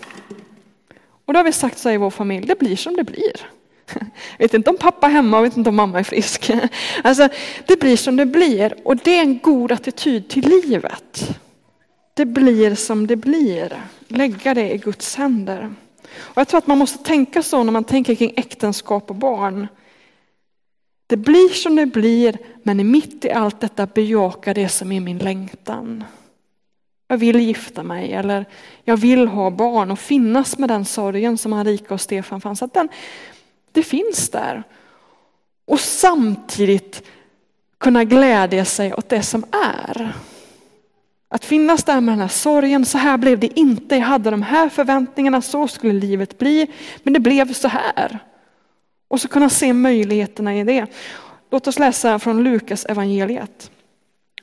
Och 1.26 1.32
då 1.32 1.38
har 1.38 1.44
vi 1.44 1.52
sagt 1.52 1.78
så 1.78 1.90
i 1.90 1.96
vår 1.96 2.10
familj, 2.10 2.46
det 2.46 2.58
blir 2.58 2.76
som 2.76 2.96
det 2.96 3.04
blir. 3.04 3.46
Jag 3.94 4.08
vet 4.38 4.54
inte 4.54 4.70
om 4.70 4.76
pappa 4.76 5.06
är 5.06 5.10
hemma 5.10 5.38
och 5.38 5.44
vet 5.44 5.56
inte 5.56 5.70
om 5.70 5.76
mamma 5.76 5.98
är 5.98 6.02
frisk. 6.02 6.50
Alltså, 7.04 7.28
det 7.66 7.80
blir 7.80 7.96
som 7.96 8.16
det 8.16 8.26
blir 8.26 8.74
och 8.84 8.96
det 8.96 9.18
är 9.18 9.22
en 9.22 9.38
god 9.38 9.72
attityd 9.72 10.28
till 10.28 10.48
livet. 10.48 11.38
Det 12.14 12.24
blir 12.24 12.74
som 12.74 13.06
det 13.06 13.16
blir. 13.16 13.82
Lägga 14.08 14.54
det 14.54 14.74
i 14.74 14.78
Guds 14.78 15.16
händer. 15.16 15.74
Och 16.18 16.36
jag 16.36 16.48
tror 16.48 16.58
att 16.58 16.66
man 16.66 16.78
måste 16.78 17.04
tänka 17.04 17.42
så 17.42 17.64
när 17.64 17.72
man 17.72 17.84
tänker 17.84 18.14
kring 18.14 18.32
äktenskap 18.36 19.10
och 19.10 19.16
barn. 19.16 19.68
Det 21.06 21.16
blir 21.16 21.48
som 21.48 21.76
det 21.76 21.86
blir, 21.86 22.38
men 22.62 22.90
mitt 22.90 23.24
i 23.24 23.30
allt 23.30 23.60
detta 23.60 23.86
bejaka 23.86 24.54
det 24.54 24.68
som 24.68 24.92
är 24.92 25.00
min 25.00 25.18
längtan. 25.18 26.04
Jag 27.08 27.18
vill 27.18 27.40
gifta 27.40 27.82
mig 27.82 28.12
eller 28.12 28.44
jag 28.84 28.96
vill 28.96 29.28
ha 29.28 29.50
barn 29.50 29.90
och 29.90 29.98
finnas 29.98 30.58
med 30.58 30.68
den 30.68 30.84
sorgen 30.84 31.38
som 31.38 31.50
Marika 31.50 31.94
och 31.94 32.00
Stefan 32.00 32.40
fanns. 32.40 32.62
Att 32.62 32.74
den, 32.74 32.88
det 33.72 33.82
finns 33.82 34.30
där. 34.30 34.62
Och 35.64 35.80
samtidigt 35.80 37.02
kunna 37.78 38.04
glädja 38.04 38.64
sig 38.64 38.94
åt 38.94 39.08
det 39.08 39.22
som 39.22 39.44
är. 39.52 40.12
Att 41.28 41.44
finnas 41.44 41.84
där 41.84 42.00
med 42.00 42.12
den 42.12 42.20
här 42.20 42.28
sorgen, 42.28 42.84
så 42.84 42.98
här 42.98 43.18
blev 43.18 43.38
det 43.38 43.58
inte, 43.58 43.96
jag 43.96 44.02
hade 44.02 44.30
de 44.30 44.42
här 44.42 44.68
förväntningarna, 44.68 45.42
så 45.42 45.68
skulle 45.68 45.92
livet 45.92 46.38
bli, 46.38 46.66
men 47.02 47.12
det 47.12 47.20
blev 47.20 47.52
så 47.52 47.68
här. 47.68 48.18
Och 49.08 49.20
så 49.20 49.28
kunna 49.28 49.50
se 49.50 49.72
möjligheterna 49.72 50.56
i 50.56 50.64
det. 50.64 50.86
Låt 51.50 51.66
oss 51.66 51.78
läsa 51.78 52.18
från 52.18 52.44
Lukas 52.44 52.84
evangeliet. 52.84 53.70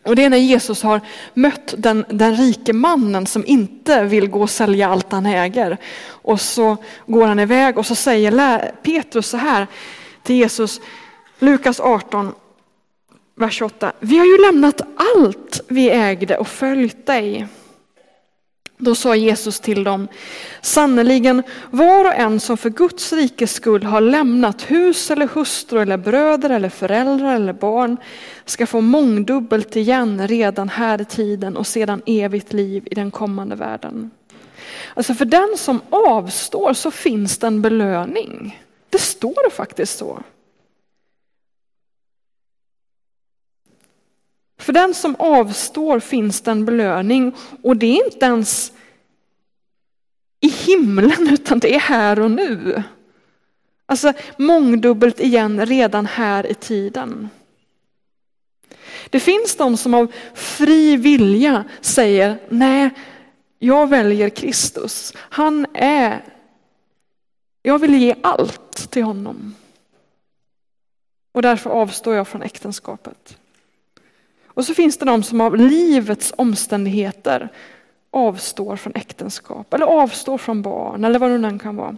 Och 0.03 0.15
det 0.15 0.23
är 0.23 0.29
när 0.29 0.37
Jesus 0.37 0.83
har 0.83 1.01
mött 1.33 1.73
den, 1.77 2.05
den 2.09 2.35
rike 2.35 2.73
mannen 2.73 3.25
som 3.25 3.45
inte 3.45 4.03
vill 4.03 4.29
gå 4.29 4.41
och 4.41 4.49
sälja 4.49 4.89
allt 4.89 5.11
han 5.11 5.25
äger. 5.25 5.77
Och 6.05 6.41
så 6.41 6.77
går 7.05 7.27
han 7.27 7.39
iväg 7.39 7.77
och 7.77 7.85
så 7.85 7.95
säger 7.95 8.71
Petrus 8.83 9.27
så 9.27 9.37
här 9.37 9.67
till 10.23 10.35
Jesus, 10.35 10.81
Lukas 11.39 11.79
18, 11.79 12.33
vers 13.35 13.53
28. 13.53 13.91
Vi 13.99 14.17
har 14.17 14.25
ju 14.25 14.37
lämnat 14.37 14.81
allt 15.15 15.61
vi 15.67 15.89
ägde 15.89 16.37
och 16.37 16.47
följt 16.47 17.05
dig. 17.05 17.47
Då 18.83 18.95
sa 18.95 19.15
Jesus 19.15 19.59
till 19.59 19.83
dem, 19.83 20.07
sannerligen 20.61 21.43
var 21.71 22.05
och 22.05 22.13
en 22.13 22.39
som 22.39 22.57
för 22.57 22.69
Guds 22.69 23.13
rikes 23.13 23.53
skull 23.53 23.83
har 23.83 24.01
lämnat 24.01 24.71
hus 24.71 25.11
eller 25.11 25.27
hustru 25.27 25.81
eller 25.81 25.97
bröder 25.97 26.49
eller 26.49 26.69
föräldrar 26.69 27.35
eller 27.35 27.53
barn 27.53 27.97
ska 28.45 28.67
få 28.67 28.81
mångdubbelt 28.81 29.75
igen 29.75 30.27
redan 30.27 30.69
här 30.69 31.01
i 31.01 31.05
tiden 31.05 31.57
och 31.57 31.67
sedan 31.67 32.01
evigt 32.05 32.53
liv 32.53 32.87
i 32.91 32.95
den 32.95 33.11
kommande 33.11 33.55
världen. 33.55 34.11
Alltså 34.93 35.13
för 35.13 35.25
den 35.25 35.53
som 35.57 35.81
avstår 35.89 36.73
så 36.73 36.91
finns 36.91 37.37
det 37.37 37.47
en 37.47 37.61
belöning. 37.61 38.61
Det 38.89 39.01
står 39.01 39.49
faktiskt 39.49 39.97
så. 39.97 40.23
För 44.57 44.73
den 44.73 44.93
som 44.93 45.15
avstår 45.19 45.99
finns 45.99 46.41
det 46.41 46.51
en 46.51 46.65
belöning 46.65 47.35
och 47.61 47.77
det 47.77 47.99
är 47.99 48.05
inte 48.05 48.25
ens 48.25 48.73
i 50.39 50.47
himlen 50.47 51.29
utan 51.31 51.59
det 51.59 51.75
är 51.75 51.79
här 51.79 52.19
och 52.19 52.31
nu. 52.31 52.83
Alltså 53.85 54.13
mångdubbelt 54.37 55.19
igen 55.19 55.65
redan 55.65 56.05
här 56.05 56.45
i 56.45 56.53
tiden. 56.53 57.29
Det 59.09 59.19
finns 59.19 59.55
de 59.55 59.77
som 59.77 59.93
av 59.93 60.11
fri 60.33 60.97
vilja 60.97 61.63
säger 61.81 62.39
nej, 62.49 62.89
jag 63.59 63.89
väljer 63.89 64.29
Kristus. 64.29 65.13
Han 65.17 65.65
är, 65.73 66.23
jag 67.61 67.79
vill 67.79 67.95
ge 67.95 68.15
allt 68.21 68.91
till 68.91 69.03
honom. 69.03 69.55
Och 71.31 71.41
därför 71.41 71.69
avstår 71.69 72.15
jag 72.15 72.27
från 72.27 72.41
äktenskapet. 72.41 73.37
Och 74.53 74.65
så 74.65 74.73
finns 74.73 74.97
det 74.97 75.05
de 75.05 75.23
som 75.23 75.41
av 75.41 75.55
livets 75.55 76.33
omständigheter 76.37 77.49
avstår 78.11 78.75
från 78.75 78.95
äktenskap 78.95 79.73
eller 79.73 79.85
avstår 79.85 80.37
från 80.37 80.61
barn 80.61 81.03
eller 81.03 81.19
vad 81.19 81.31
det 81.31 81.37
nu 81.37 81.59
kan 81.59 81.75
vara. 81.75 81.97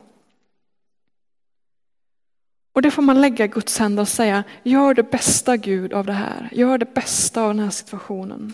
Och 2.73 2.81
det 2.81 2.91
får 2.91 3.01
man 3.01 3.21
lägga 3.21 3.45
i 3.45 3.47
Guds 3.47 3.79
händer 3.79 4.01
och 4.01 4.07
säga, 4.07 4.43
gör 4.63 4.93
det 4.93 5.03
bästa 5.03 5.57
Gud 5.57 5.93
av 5.93 6.05
det 6.05 6.13
här. 6.13 6.49
Gör 6.51 6.77
det 6.77 6.93
bästa 6.93 7.41
av 7.41 7.47
den 7.47 7.63
här 7.63 7.69
situationen. 7.69 8.53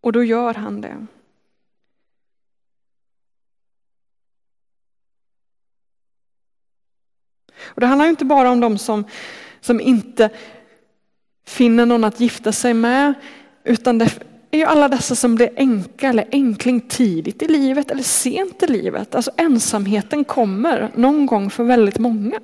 Och 0.00 0.12
då 0.12 0.24
gör 0.24 0.54
han 0.54 0.80
det. 0.80 1.06
Och 7.64 7.80
det 7.80 7.86
handlar 7.86 8.06
inte 8.06 8.24
bara 8.24 8.50
om 8.50 8.60
de 8.60 8.78
som, 8.78 9.04
som 9.60 9.80
inte 9.80 10.30
finner 11.46 11.86
någon 11.86 12.04
att 12.04 12.20
gifta 12.20 12.52
sig 12.52 12.74
med, 12.74 13.14
utan 13.64 13.98
det 13.98 14.18
är 14.50 14.58
ju 14.58 14.64
alla 14.64 14.88
dessa 14.88 15.14
som 15.14 15.34
blir 15.34 15.50
änka 15.56 16.08
eller 16.08 16.28
änkling 16.30 16.80
tidigt 16.80 17.42
i 17.42 17.48
livet 17.48 17.90
eller 17.90 18.02
sent 18.02 18.62
i 18.62 18.66
livet. 18.66 19.14
Alltså 19.14 19.30
ensamheten 19.36 20.24
kommer 20.24 20.90
någon 20.94 21.26
gång 21.26 21.50
för 21.50 21.64
väldigt 21.64 21.98
många. 21.98 22.40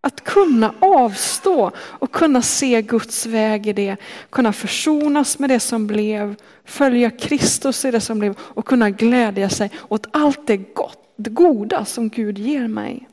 Att 0.00 0.24
kunna 0.24 0.74
avstå 0.78 1.70
och 1.78 2.12
kunna 2.12 2.42
se 2.42 2.82
Guds 2.82 3.26
väg 3.26 3.66
i 3.66 3.72
det, 3.72 3.96
kunna 4.30 4.52
försonas 4.52 5.38
med 5.38 5.50
det 5.50 5.60
som 5.60 5.86
blev, 5.86 6.34
följa 6.64 7.10
Kristus 7.10 7.84
i 7.84 7.90
det 7.90 8.00
som 8.00 8.18
blev 8.18 8.36
och 8.38 8.66
kunna 8.66 8.90
glädja 8.90 9.48
sig 9.48 9.70
åt 9.88 10.06
allt 10.10 10.46
det, 10.46 10.56
gott, 10.56 11.14
det 11.16 11.30
goda 11.30 11.84
som 11.84 12.08
Gud 12.08 12.38
ger 12.38 12.68
mig 12.68 13.08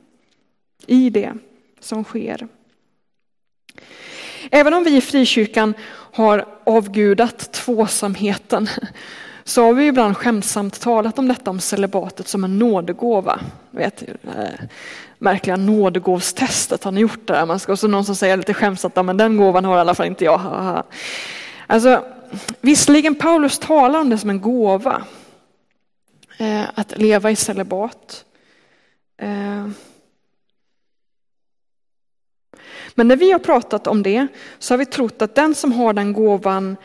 i 0.86 1.10
det 1.10 1.32
som 1.80 2.04
sker. 2.04 2.48
Även 4.54 4.74
om 4.74 4.84
vi 4.84 4.96
i 4.96 5.00
frikyrkan 5.00 5.74
har 6.12 6.46
avgudat 6.64 7.52
tvåsamheten 7.52 8.68
så 9.44 9.64
har 9.64 9.72
vi 9.72 9.86
ibland 9.86 10.16
skämtsamt 10.16 10.80
talat 10.80 11.18
om 11.18 11.28
detta 11.28 11.50
om 11.50 11.60
celibatet 11.60 12.28
som 12.28 12.44
en 12.44 12.58
nådegåva. 12.58 13.40
Vet, 13.70 14.02
eh, 14.02 14.66
märkliga 15.18 15.56
nådegåvstestet, 15.56 16.84
har 16.84 16.92
ni 16.92 17.00
gjort 17.00 17.26
det? 17.26 17.46
Man 17.46 17.58
ska, 17.58 17.72
och 17.72 17.78
så 17.78 17.88
någon 17.88 18.04
som 18.04 18.16
säger 18.16 18.36
lite 18.36 18.54
skämtsamt, 18.54 18.96
men 18.96 19.16
den 19.16 19.36
gåvan 19.36 19.64
har 19.64 19.76
i 19.76 19.80
alla 19.80 19.94
fall 19.94 20.06
inte 20.06 20.24
jag. 20.24 20.82
Alltså, 21.66 22.04
visserligen 22.60 23.14
Paulus 23.14 23.58
talar 23.58 24.00
om 24.00 24.10
det 24.10 24.18
som 24.18 24.30
en 24.30 24.40
gåva, 24.40 25.02
eh, 26.38 26.64
att 26.74 26.98
leva 26.98 27.30
i 27.30 27.36
celibat. 27.36 28.24
Eh, 29.16 29.66
men 32.94 33.08
när 33.08 33.16
vi 33.16 33.32
har 33.32 33.38
pratat 33.38 33.86
om 33.86 34.02
det 34.02 34.26
så 34.58 34.74
har 34.74 34.78
vi 34.78 34.86
trott 34.86 35.22
att 35.22 35.34
den 35.34 35.54
som 35.54 35.72
har 35.72 35.92
den 35.92 36.12
gåvan, 36.12 36.76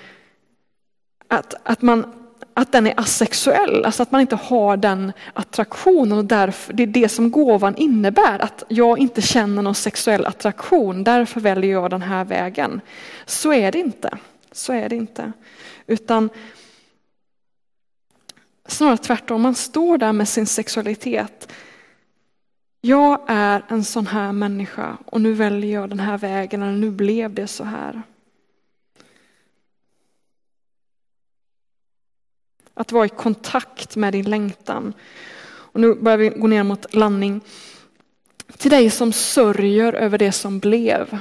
att, 1.28 1.54
att, 1.64 1.82
man, 1.82 2.14
att 2.54 2.72
den 2.72 2.88
är 2.88 3.00
asexuell, 3.00 3.86
alltså 3.86 4.04
att 4.04 4.12
man 4.12 4.22
inte 4.22 4.36
har 4.36 4.78
den 4.78 5.12
attraktionen 5.34 6.18
och 6.18 6.26
därför, 6.26 6.74
det 6.74 6.84
är 6.84 6.88
det 6.88 7.10
som 7.10 7.32
gåvan 7.32 7.76
innebär, 7.76 8.40
att 8.40 8.64
jag 8.68 9.00
inte 9.00 9.22
känner 9.22 9.62
någon 9.62 9.76
sexuell 9.76 10.26
attraktion, 10.26 11.04
därför 11.04 11.42
väljer 11.42 11.72
jag 11.72 11.90
den 11.90 12.02
här 12.02 12.26
vägen. 12.26 12.82
Så 13.26 13.54
är 13.54 13.72
det 13.72 13.80
inte. 13.80 14.18
Så 14.52 14.74
är 14.74 14.90
det 14.90 14.96
inte. 14.96 15.32
Utan 15.88 16.30
snarare 18.68 18.98
tvärtom, 18.98 19.42
man 19.42 19.56
står 19.56 19.98
där 19.98 20.14
med 20.14 20.30
sin 20.30 20.48
sexualitet 20.48 21.52
jag 22.88 23.22
är 23.28 23.64
en 23.68 23.84
sån 23.84 24.08
här 24.08 24.32
människa 24.32 24.98
och 25.06 25.22
nu 25.22 25.34
väljer 25.34 25.74
jag 25.74 25.90
den 25.90 26.00
här 26.00 26.18
vägen 26.18 26.64
och 26.64 26.74
nu 26.74 26.92
blev 26.92 27.34
det 27.34 27.48
så 27.48 27.64
här. 27.64 28.02
Att 32.74 32.92
vara 32.92 33.06
i 33.06 33.10
kontakt 33.10 33.96
med 33.96 34.14
din 34.14 34.30
längtan. 34.30 34.94
Och 35.48 35.80
nu 35.80 35.96
börjar 35.96 36.18
vi 36.18 36.30
gå 36.30 36.48
ner 36.48 36.64
mot 36.64 36.94
landning. 36.94 37.42
Till 38.58 38.72
dig 38.72 38.90
som 38.90 39.14
sörjer 39.14 39.94
över 39.94 40.18
det 40.18 40.32
som 40.32 40.60
blev. 40.60 41.20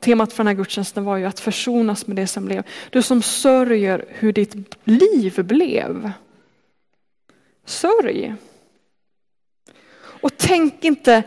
Temat 0.00 0.32
för 0.32 0.44
den 0.44 0.46
här 0.46 0.54
gudstjänsten 0.54 1.04
var 1.04 1.16
ju 1.16 1.24
att 1.24 1.40
försonas 1.40 2.06
med 2.06 2.16
det 2.16 2.26
som 2.26 2.44
blev. 2.44 2.62
Du 2.90 3.02
som 3.02 3.22
sörjer 3.22 4.04
hur 4.08 4.32
ditt 4.32 4.76
liv 4.84 5.44
blev. 5.44 6.12
Sörj. 7.64 8.34
Och 10.20 10.36
tänk 10.36 10.84
inte 10.84 11.22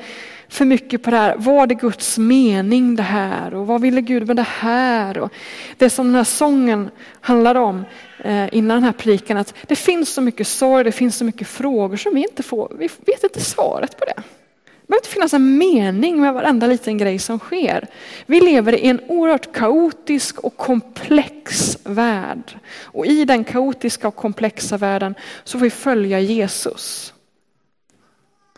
för 0.51 0.65
mycket 0.65 1.04
på 1.04 1.12
det 1.12 1.17
här, 1.17 1.36
var 1.38 1.67
det 1.67 1.75
Guds 1.75 2.17
mening 2.17 2.95
det 2.95 3.04
här 3.04 3.54
och 3.54 3.67
vad 3.67 3.82
ville 3.82 4.01
Gud 4.01 4.27
med 4.27 4.36
det 4.36 4.47
här? 4.49 5.17
Och 5.17 5.34
det 5.77 5.89
som 5.89 6.06
den 6.06 6.15
här 6.15 6.23
sången 6.23 6.89
handlar 7.21 7.56
om 7.56 7.86
eh, 8.23 8.56
innan 8.56 8.77
den 8.77 8.84
här 8.84 8.91
predikan, 8.91 9.38
att 9.38 9.54
det 9.67 9.75
finns 9.75 10.13
så 10.13 10.21
mycket 10.21 10.47
sorg, 10.47 10.84
det 10.84 10.91
finns 10.91 11.17
så 11.17 11.25
mycket 11.25 11.47
frågor 11.47 11.97
som 11.97 12.15
vi 12.15 12.21
inte 12.21 12.43
får, 12.43 12.71
vi 12.80 12.89
vet 13.06 13.23
inte 13.23 13.41
svaret 13.41 13.97
på 13.97 14.06
det. 14.06 14.13
Det 14.15 14.88
behöver 14.88 15.06
inte 15.06 15.13
finnas 15.13 15.34
en 15.34 15.58
mening 15.58 16.21
med 16.21 16.34
varenda 16.34 16.67
liten 16.67 16.97
grej 16.97 17.19
som 17.19 17.39
sker. 17.39 17.88
Vi 18.25 18.41
lever 18.41 18.73
i 18.73 18.88
en 18.88 19.01
oerhört 19.08 19.54
kaotisk 19.54 20.39
och 20.39 20.58
komplex 20.58 21.77
värld. 21.84 22.60
Och 22.84 23.06
i 23.06 23.25
den 23.25 23.43
kaotiska 23.43 24.08
och 24.08 24.15
komplexa 24.15 24.77
världen 24.77 25.15
så 25.43 25.60
får 25.60 25.63
vi 25.63 25.69
följa 25.69 26.19
Jesus. 26.19 27.13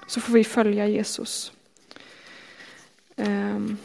Så 0.08 0.22
får 0.22 0.34
vi 0.34 0.44
följa 0.44 0.88
Jesus. 0.88 1.52
Det 3.16 3.78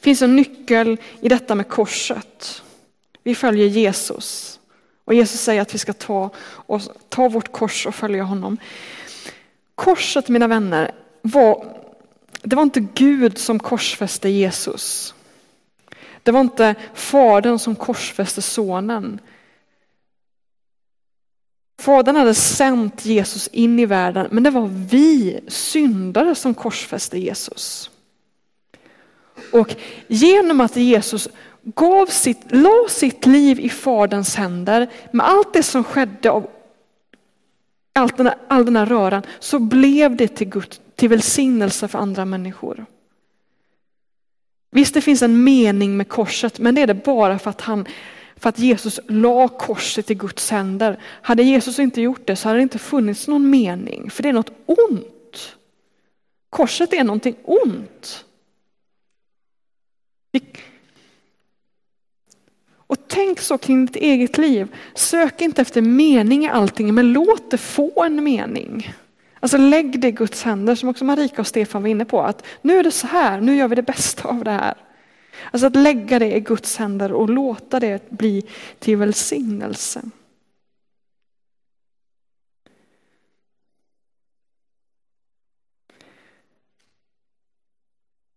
finns 0.00 0.22
en 0.22 0.36
nyckel 0.36 0.96
i 1.20 1.28
detta 1.28 1.54
med 1.54 1.68
korset. 1.68 2.62
Vi 3.22 3.34
följer 3.34 3.66
Jesus. 3.66 4.60
Och 5.04 5.14
Jesus 5.14 5.40
säger 5.40 5.62
att 5.62 5.74
vi 5.74 5.78
ska 5.78 5.92
ta, 5.92 6.30
och, 6.46 6.80
ta 7.08 7.28
vårt 7.28 7.52
kors 7.52 7.86
och 7.86 7.94
följa 7.94 8.22
honom. 8.22 8.58
Korset, 9.74 10.28
mina 10.28 10.46
vänner, 10.46 10.92
var, 11.22 11.76
det 12.42 12.56
var 12.56 12.62
inte 12.62 12.80
Gud 12.80 13.38
som 13.38 13.58
korsfäste 13.58 14.28
Jesus. 14.28 15.14
Det 16.22 16.32
var 16.32 16.40
inte 16.40 16.74
Fadern 16.94 17.58
som 17.58 17.76
korsfäste 17.76 18.42
Sonen. 18.42 19.20
Fadern 21.84 22.16
hade 22.16 22.34
sänt 22.34 23.04
Jesus 23.04 23.48
in 23.48 23.78
i 23.78 23.86
världen, 23.86 24.28
men 24.30 24.42
det 24.42 24.50
var 24.50 24.66
vi 24.90 25.40
syndare 25.48 26.34
som 26.34 26.54
korsfäste 26.54 27.18
Jesus. 27.18 27.90
Och 29.52 29.74
genom 30.06 30.60
att 30.60 30.76
Jesus 30.76 31.28
gav 31.62 32.06
sitt, 32.06 32.40
la 32.48 32.86
sitt 32.88 33.26
liv 33.26 33.60
i 33.60 33.68
Faderns 33.68 34.36
händer, 34.36 34.90
med 35.12 35.26
allt 35.26 35.52
det 35.52 35.62
som 35.62 35.84
skedde 35.84 36.30
av 36.30 36.50
allt 37.92 38.16
den 38.16 38.26
här, 38.26 38.36
all 38.48 38.64
den 38.64 38.76
här 38.76 38.86
röran, 38.86 39.22
så 39.38 39.58
blev 39.58 40.16
det 40.16 40.28
till, 40.28 40.48
Gud, 40.48 40.80
till 40.96 41.08
välsignelse 41.08 41.88
för 41.88 41.98
andra 41.98 42.24
människor. 42.24 42.86
Visst, 44.70 44.94
det 44.94 45.00
finns 45.00 45.22
en 45.22 45.44
mening 45.44 45.96
med 45.96 46.08
korset, 46.08 46.58
men 46.58 46.74
det 46.74 46.80
är 46.80 46.86
det 46.86 47.04
bara 47.04 47.38
för 47.38 47.50
att 47.50 47.60
han 47.60 47.86
för 48.36 48.48
att 48.48 48.58
Jesus 48.58 49.00
la 49.08 49.48
korset 49.48 50.10
i 50.10 50.14
Guds 50.14 50.50
händer. 50.50 51.00
Hade 51.22 51.42
Jesus 51.42 51.78
inte 51.78 52.00
gjort 52.00 52.26
det 52.26 52.36
så 52.36 52.48
hade 52.48 52.58
det 52.58 52.62
inte 52.62 52.78
funnits 52.78 53.28
någon 53.28 53.50
mening, 53.50 54.10
för 54.10 54.22
det 54.22 54.28
är 54.28 54.32
något 54.32 54.52
ont. 54.66 55.56
Korset 56.50 56.92
är 56.92 57.04
någonting 57.04 57.36
ont. 57.44 58.24
Och 62.86 62.96
tänk 63.08 63.40
så 63.40 63.58
kring 63.58 63.86
ditt 63.86 63.96
eget 63.96 64.38
liv. 64.38 64.74
Sök 64.94 65.40
inte 65.40 65.62
efter 65.62 65.82
mening 65.82 66.44
i 66.44 66.48
allting, 66.48 66.94
men 66.94 67.12
låt 67.12 67.50
det 67.50 67.58
få 67.58 68.02
en 68.02 68.24
mening. 68.24 68.94
Alltså 69.40 69.58
lägg 69.58 70.00
det 70.00 70.08
i 70.08 70.12
Guds 70.12 70.42
händer, 70.42 70.74
som 70.74 70.88
också 70.88 71.04
Marika 71.04 71.40
och 71.40 71.46
Stefan 71.46 71.82
var 71.82 71.88
inne 71.88 72.04
på. 72.04 72.22
Att 72.22 72.46
nu 72.62 72.78
är 72.78 72.82
det 72.82 72.90
så 72.90 73.06
här, 73.06 73.40
nu 73.40 73.56
gör 73.56 73.68
vi 73.68 73.74
det 73.74 73.82
bästa 73.82 74.28
av 74.28 74.44
det 74.44 74.50
här. 74.50 74.74
Alltså 75.50 75.66
att 75.66 75.76
lägga 75.76 76.18
det 76.18 76.36
i 76.36 76.40
Guds 76.40 76.76
händer 76.76 77.12
och 77.12 77.30
låta 77.30 77.80
det 77.80 78.10
bli 78.10 78.42
till 78.78 78.96
välsignelse. 78.96 80.02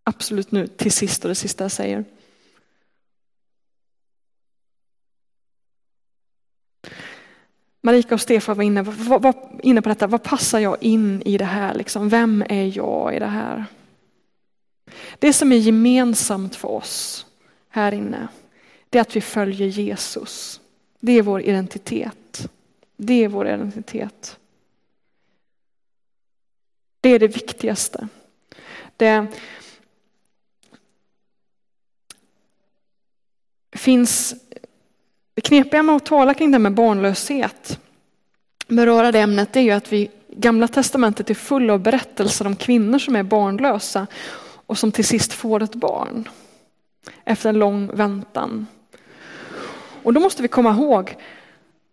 Absolut 0.03 0.51
nu 0.51 0.67
till 0.67 0.91
sist 0.91 1.25
och 1.25 1.29
det 1.29 1.35
sista 1.35 1.63
jag 1.63 1.71
säger. 1.71 2.05
Marika 7.81 8.15
och 8.15 8.21
Stefan 8.21 8.57
var 8.57 8.63
inne, 8.63 8.81
var, 8.81 9.33
inne 9.63 9.81
på 9.81 9.89
detta, 9.89 10.07
vad 10.07 10.23
passar 10.23 10.59
jag 10.59 10.83
in 10.83 11.21
i 11.21 11.37
det 11.37 11.45
här? 11.45 11.73
Liksom? 11.73 12.09
Vem 12.09 12.43
är 12.49 12.77
jag 12.77 13.15
i 13.15 13.19
det 13.19 13.25
här? 13.25 13.65
Det 15.19 15.33
som 15.33 15.51
är 15.51 15.57
gemensamt 15.57 16.55
för 16.55 16.67
oss 16.67 17.25
här 17.69 17.91
inne, 17.91 18.27
det 18.89 18.97
är 18.97 19.01
att 19.01 19.15
vi 19.15 19.21
följer 19.21 19.67
Jesus. 19.67 20.61
Det 20.99 21.11
är 21.11 21.21
vår 21.21 21.41
identitet. 21.41 22.49
Det 22.97 23.23
är 23.23 23.27
vår 23.27 23.47
identitet. 23.47 24.39
Det 27.01 27.09
är 27.09 27.19
det 27.19 27.27
viktigaste. 27.27 28.07
Det 28.97 29.27
finns 33.71 34.35
det 35.33 35.41
knepiga 35.41 35.83
med 35.83 35.95
att 35.95 36.05
tala 36.05 36.33
kring 36.33 36.51
det 36.51 36.59
med 36.59 36.73
barnlöshet, 36.73 37.79
beröra 38.67 39.11
det 39.11 39.19
ämnet, 39.19 39.53
det 39.53 39.59
är 39.59 39.63
ju 39.63 39.71
att 39.71 39.93
vi 39.93 40.11
Gamla 40.29 40.67
testamentet 40.67 41.29
är 41.29 41.33
full 41.33 41.69
av 41.69 41.79
berättelser 41.79 42.47
om 42.47 42.55
kvinnor 42.55 42.99
som 42.99 43.15
är 43.15 43.23
barnlösa 43.23 44.07
och 44.67 44.77
som 44.77 44.91
till 44.91 45.05
sist 45.05 45.33
får 45.33 45.63
ett 45.63 45.75
barn 45.75 46.29
efter 47.25 47.49
en 47.49 47.59
lång 47.59 47.95
väntan. 47.95 48.67
Och 50.03 50.13
då 50.13 50.19
måste 50.19 50.41
vi 50.41 50.47
komma 50.47 50.71
ihåg 50.71 51.15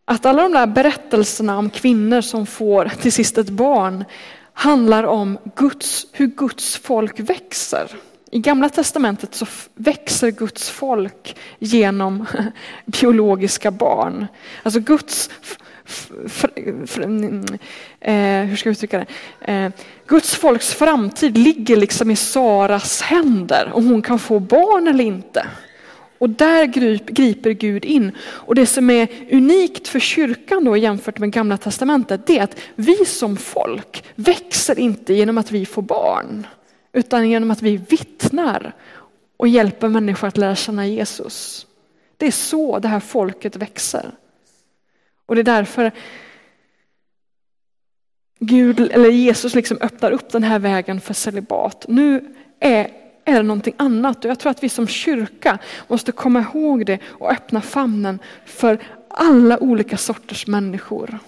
att 0.05 0.27
alla 0.27 0.43
de 0.43 0.53
där 0.53 0.67
berättelserna 0.67 1.59
om 1.59 1.71
kvinnor 1.71 2.21
som 2.21 2.47
får 2.47 2.85
till 2.85 3.13
sist 3.13 3.39
ett 3.39 3.51
barn 3.51 4.05
handlar 4.53 5.05
om 5.05 5.39
Guds, 5.57 6.07
hur 6.13 6.27
Guds 6.27 6.77
folk 6.77 7.21
växer. 7.21 7.91
I 8.31 8.39
Gamla 8.39 8.69
testamentet 8.69 9.35
så 9.35 9.47
växer 9.75 10.31
Guds 10.31 10.71
folk 10.71 11.37
genom 11.59 12.27
biologiska 12.87 13.71
barn. 13.71 14.27
Alltså 14.63 14.81
Guds 14.81 15.31
Mm, 16.97 17.45
eh, 18.01 18.49
hur 18.49 18.57
ska 18.57 18.69
jag 18.69 18.73
uttrycka 18.73 18.99
det? 18.99 19.53
Eh, 19.53 19.71
Guds 20.07 20.35
folks 20.35 20.75
framtid 20.75 21.39
ligger 21.39 21.77
liksom 21.77 22.11
i 22.11 22.17
Saras 22.17 23.03
händer, 23.03 23.71
om 23.75 23.87
hon 23.87 24.03
kan 24.03 24.19
få 24.19 24.39
barn 24.41 24.89
eller 24.89 25.05
inte. 25.05 25.47
Och 26.19 26.31
där 26.31 26.67
griper 27.13 27.51
Gud 27.51 27.85
in. 27.85 28.13
Och 28.21 28.55
det 28.55 28.67
som 28.67 28.91
är 28.91 29.09
unikt 29.31 29.89
för 29.89 30.01
kyrkan 30.01 30.65
då 30.65 30.77
jämfört 30.77 31.19
med 31.19 31.33
gamla 31.33 31.57
testamentet, 31.57 32.27
det 32.27 32.39
är 32.39 32.43
att 32.43 32.57
vi 32.75 33.05
som 33.05 33.37
folk 33.37 34.05
växer 34.15 34.79
inte 34.79 35.15
genom 35.15 35.39
att 35.39 35.51
vi 35.51 35.67
får 35.67 35.83
barn, 35.83 36.47
utan 36.93 37.31
genom 37.31 37.51
att 37.51 37.63
vi 37.63 37.77
vittnar 37.77 38.73
och 39.37 39.49
hjälper 39.49 39.89
människor 39.89 40.29
att 40.29 40.37
lära 40.37 40.55
känna 40.55 40.87
Jesus. 40.87 41.67
Det 42.17 42.27
är 42.27 42.31
så 42.31 42.79
det 42.79 42.89
här 42.89 43.01
folket 43.01 43.57
växer. 43.57 44.11
Och 45.27 45.35
det 45.35 45.41
är 45.41 45.45
därför 45.45 45.93
Gud, 48.39 48.81
eller 48.81 49.11
Jesus 49.11 49.55
liksom 49.55 49.79
öppnar 49.81 50.11
upp 50.11 50.29
den 50.33 50.43
här 50.43 50.59
vägen 50.59 51.01
för 51.01 51.15
celibat. 51.15 51.85
Nu 51.89 52.35
är, 52.61 52.91
är 53.25 53.35
det 53.35 53.43
någonting 53.43 53.75
annat 53.77 54.25
och 54.25 54.31
jag 54.31 54.39
tror 54.39 54.51
att 54.51 54.63
vi 54.63 54.69
som 54.69 54.87
kyrka 54.87 55.59
måste 55.89 56.13
komma 56.13 56.41
ihåg 56.41 56.87
det 56.87 56.99
och 57.05 57.31
öppna 57.33 57.61
famnen 57.61 58.19
för 58.47 58.79
alla 59.09 59.59
olika 59.59 59.97
sorters 59.97 60.47
människor. 60.47 61.19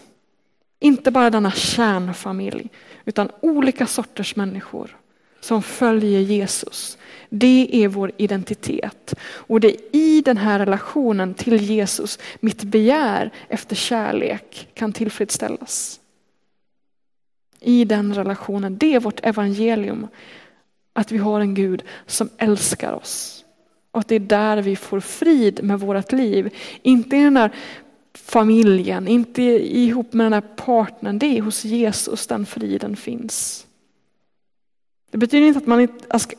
Inte 0.80 1.10
bara 1.10 1.30
denna 1.30 1.50
kärnfamilj, 1.50 2.70
utan 3.04 3.30
olika 3.40 3.86
sorters 3.86 4.36
människor 4.36 4.96
som 5.40 5.62
följer 5.62 6.20
Jesus. 6.20 6.98
Det 7.28 7.68
är 7.72 7.88
vår 7.88 8.12
identitet. 8.16 9.14
Och 9.22 9.60
det 9.60 9.68
är 9.68 9.80
i 9.92 10.20
den 10.20 10.36
här 10.36 10.58
relationen 10.58 11.34
till 11.34 11.56
Jesus 11.56 12.18
mitt 12.40 12.62
begär 12.62 13.30
efter 13.48 13.76
kärlek 13.76 14.68
kan 14.74 14.92
tillfredsställas. 14.92 16.00
I 17.60 17.84
den 17.84 18.14
relationen, 18.14 18.78
det 18.78 18.94
är 18.94 19.00
vårt 19.00 19.24
evangelium. 19.24 20.08
Att 20.92 21.12
vi 21.12 21.18
har 21.18 21.40
en 21.40 21.54
Gud 21.54 21.82
som 22.06 22.28
älskar 22.38 22.92
oss. 22.92 23.44
Och 23.90 24.00
att 24.00 24.08
det 24.08 24.14
är 24.14 24.20
där 24.20 24.62
vi 24.62 24.76
får 24.76 25.00
frid 25.00 25.64
med 25.64 25.80
vårt 25.80 26.12
liv. 26.12 26.54
Inte 26.82 27.16
i 27.16 27.22
den 27.22 27.34
där 27.34 27.50
familjen, 28.14 29.08
inte 29.08 29.42
ihop 29.42 30.12
med 30.12 30.26
den 30.26 30.32
här 30.32 30.40
partnern. 30.56 31.18
Det 31.18 31.38
är 31.38 31.42
hos 31.42 31.64
Jesus 31.64 32.26
den 32.26 32.46
friden 32.46 32.96
finns. 32.96 33.66
Det 35.10 35.18
betyder 35.18 35.46
inte 35.46 35.58
att 35.58 35.66
man 35.66 35.88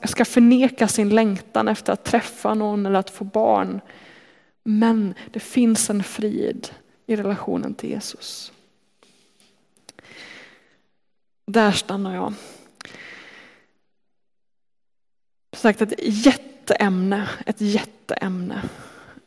ska 0.03 0.25
förneka 0.25 0.87
sin 0.87 1.09
längtan 1.09 1.67
efter 1.67 1.93
att 1.93 2.03
träffa 2.03 2.53
någon 2.53 2.85
eller 2.85 2.99
att 2.99 3.09
få 3.09 3.23
barn. 3.23 3.81
Men 4.63 5.13
det 5.31 5.39
finns 5.39 5.89
en 5.89 6.03
frid 6.03 6.69
i 7.05 7.15
relationen 7.15 7.73
till 7.73 7.89
Jesus. 7.89 8.51
Där 11.45 11.71
stannar 11.71 12.15
jag. 12.15 12.33
Som 15.53 15.61
sagt 15.61 15.81
ett 15.81 15.93
jätteämne, 15.99 17.29
ett 17.45 17.61
jätteämne. 17.61 18.61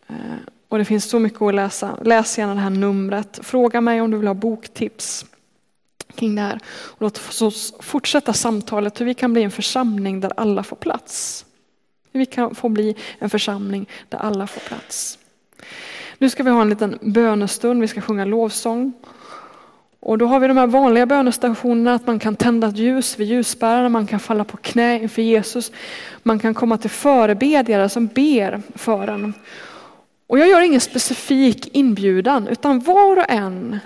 Eh, 0.09 0.37
och 0.69 0.79
det 0.79 0.85
finns 0.85 1.11
så 1.11 1.19
mycket 1.19 1.43
att 1.43 1.55
läsa. 1.55 1.99
Läs 2.05 2.39
gärna 2.39 2.55
det 2.55 2.61
här 2.61 2.71
numret. 2.71 3.39
Fråga 3.43 3.81
mig 3.81 4.01
om 4.01 4.11
du 4.11 4.19
vill 4.19 4.27
ha 4.27 4.35
boktips 4.35 5.27
kring 6.21 6.35
det 6.35 6.43
här. 6.43 6.61
Och 6.67 7.03
låt 7.03 7.43
oss 7.43 7.75
fortsätta 7.81 8.33
samtalet 8.33 9.01
hur 9.01 9.07
vi 9.07 9.15
kan 9.15 9.33
bli 9.33 9.43
en 9.43 9.51
församling 9.51 10.21
där 10.21 10.33
alla 10.37 10.63
får 10.63 10.77
plats. 10.77 11.45
Hur 12.13 12.21
vi 12.21 12.27
kan 12.27 12.55
få 12.55 12.69
bli 12.69 12.97
en 13.19 13.31
församling 13.31 13.89
där 14.09 14.19
alla 14.19 14.47
får 14.47 14.61
plats. 14.61 15.19
Nu 16.19 16.31
ska 16.31 16.43
vi 16.43 16.51
ha 16.51 16.63
en 16.63 16.69
liten 16.69 16.99
bönestund, 17.01 17.81
vi 17.81 17.89
ska 17.89 18.01
sjunga 18.01 18.25
lovsång. 18.25 18.93
Och 20.01 20.19
då 20.19 20.27
har 20.27 20.41
vi 20.41 20.49
de 20.49 20.57
här 20.57 20.67
vanliga 20.67 21.07
bönestationerna, 21.07 21.95
att 21.95 22.07
man 22.07 22.19
kan 22.19 22.37
tända 22.37 22.69
ett 22.69 22.77
ljus 22.77 23.19
vid 23.19 23.29
ljusbärarna, 23.29 23.89
man 23.89 24.07
kan 24.07 24.21
falla 24.21 24.45
på 24.45 24.57
knä 24.57 25.03
inför 25.03 25.23
Jesus. 25.23 25.73
Man 26.23 26.39
kan 26.39 26.55
komma 26.55 26.79
till 26.79 26.91
förebedjare 26.91 27.89
som 27.89 28.07
ber 28.07 28.63
för 28.75 29.09
en. 29.09 29.35
Och 30.27 30.39
jag 30.39 30.49
gör 30.49 30.61
ingen 30.61 30.81
specifik 30.81 31.77
inbjudan, 31.77 32.49
utan 32.49 32.81
var 32.81 33.17
och 33.17 33.31
en 33.31 33.79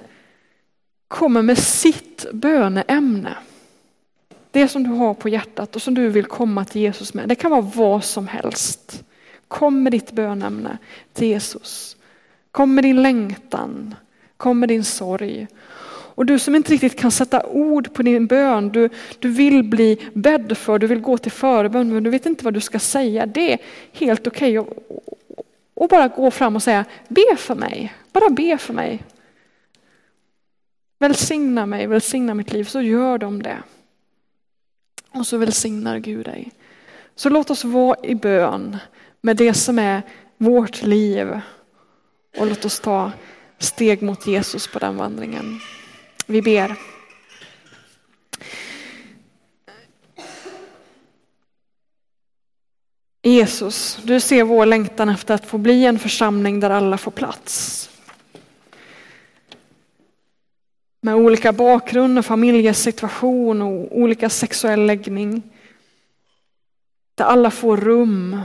kommer 1.14 1.42
med 1.42 1.58
sitt 1.58 2.26
böneämne. 2.32 3.36
Det 4.50 4.68
som 4.68 4.82
du 4.82 4.90
har 4.90 5.14
på 5.14 5.28
hjärtat 5.28 5.76
och 5.76 5.82
som 5.82 5.94
du 5.94 6.08
vill 6.08 6.24
komma 6.24 6.64
till 6.64 6.82
Jesus 6.82 7.14
med. 7.14 7.28
Det 7.28 7.34
kan 7.34 7.50
vara 7.50 7.60
vad 7.60 8.04
som 8.04 8.28
helst. 8.28 9.04
Kom 9.48 9.82
med 9.82 9.92
ditt 9.92 10.12
bönämne 10.12 10.78
till 11.12 11.28
Jesus. 11.28 11.96
Kom 12.50 12.74
med 12.74 12.84
din 12.84 13.02
längtan. 13.02 13.94
Kom 14.36 14.60
med 14.60 14.68
din 14.68 14.84
sorg. 14.84 15.46
Och 16.16 16.26
du 16.26 16.38
som 16.38 16.54
inte 16.54 16.72
riktigt 16.72 16.98
kan 16.98 17.10
sätta 17.10 17.46
ord 17.46 17.94
på 17.94 18.02
din 18.02 18.26
bön, 18.26 18.68
du, 18.68 18.88
du 19.18 19.28
vill 19.28 19.62
bli 19.62 19.98
bädd 20.14 20.56
för, 20.56 20.78
du 20.78 20.86
vill 20.86 21.00
gå 21.00 21.18
till 21.18 21.32
förbön 21.32 21.94
men 21.94 22.02
du 22.02 22.10
vet 22.10 22.26
inte 22.26 22.44
vad 22.44 22.54
du 22.54 22.60
ska 22.60 22.78
säga. 22.78 23.26
Det 23.26 23.52
är 23.52 23.58
helt 23.92 24.26
okej 24.26 24.58
okay 24.58 24.74
att 25.80 25.90
bara 25.90 26.08
gå 26.08 26.30
fram 26.30 26.56
och 26.56 26.62
säga 26.62 26.84
be 27.08 27.36
för 27.36 27.54
mig, 27.54 27.94
bara 28.12 28.30
be 28.30 28.58
för 28.58 28.72
mig. 28.72 29.02
Välsigna 30.98 31.66
mig, 31.66 31.86
välsigna 31.86 32.34
mitt 32.34 32.52
liv, 32.52 32.64
så 32.64 32.82
gör 32.82 33.18
de 33.18 33.42
det. 33.42 33.62
Och 35.10 35.26
så 35.26 35.38
välsignar 35.38 35.98
Gud 35.98 36.24
dig. 36.24 36.50
Så 37.14 37.28
låt 37.28 37.50
oss 37.50 37.64
vara 37.64 37.96
i 38.02 38.14
bön 38.14 38.76
med 39.20 39.36
det 39.36 39.54
som 39.54 39.78
är 39.78 40.02
vårt 40.36 40.82
liv. 40.82 41.40
Och 42.38 42.46
låt 42.46 42.64
oss 42.64 42.80
ta 42.80 43.12
steg 43.58 44.02
mot 44.02 44.26
Jesus 44.26 44.68
på 44.68 44.78
den 44.78 44.96
vandringen. 44.96 45.60
Vi 46.26 46.42
ber. 46.42 46.76
Jesus, 53.22 53.98
du 54.02 54.20
ser 54.20 54.44
vår 54.44 54.66
längtan 54.66 55.08
efter 55.08 55.34
att 55.34 55.46
få 55.46 55.58
bli 55.58 55.86
en 55.86 55.98
församling 55.98 56.60
där 56.60 56.70
alla 56.70 56.98
får 56.98 57.10
plats. 57.10 57.90
Med 61.04 61.14
olika 61.14 61.52
bakgrund 61.52 62.18
och 62.18 62.24
familjesituation 62.24 63.62
och 63.62 63.98
olika 63.98 64.28
sexuell 64.28 64.86
läggning. 64.86 65.42
Där 67.14 67.24
alla 67.24 67.50
får 67.50 67.76
rum. 67.76 68.40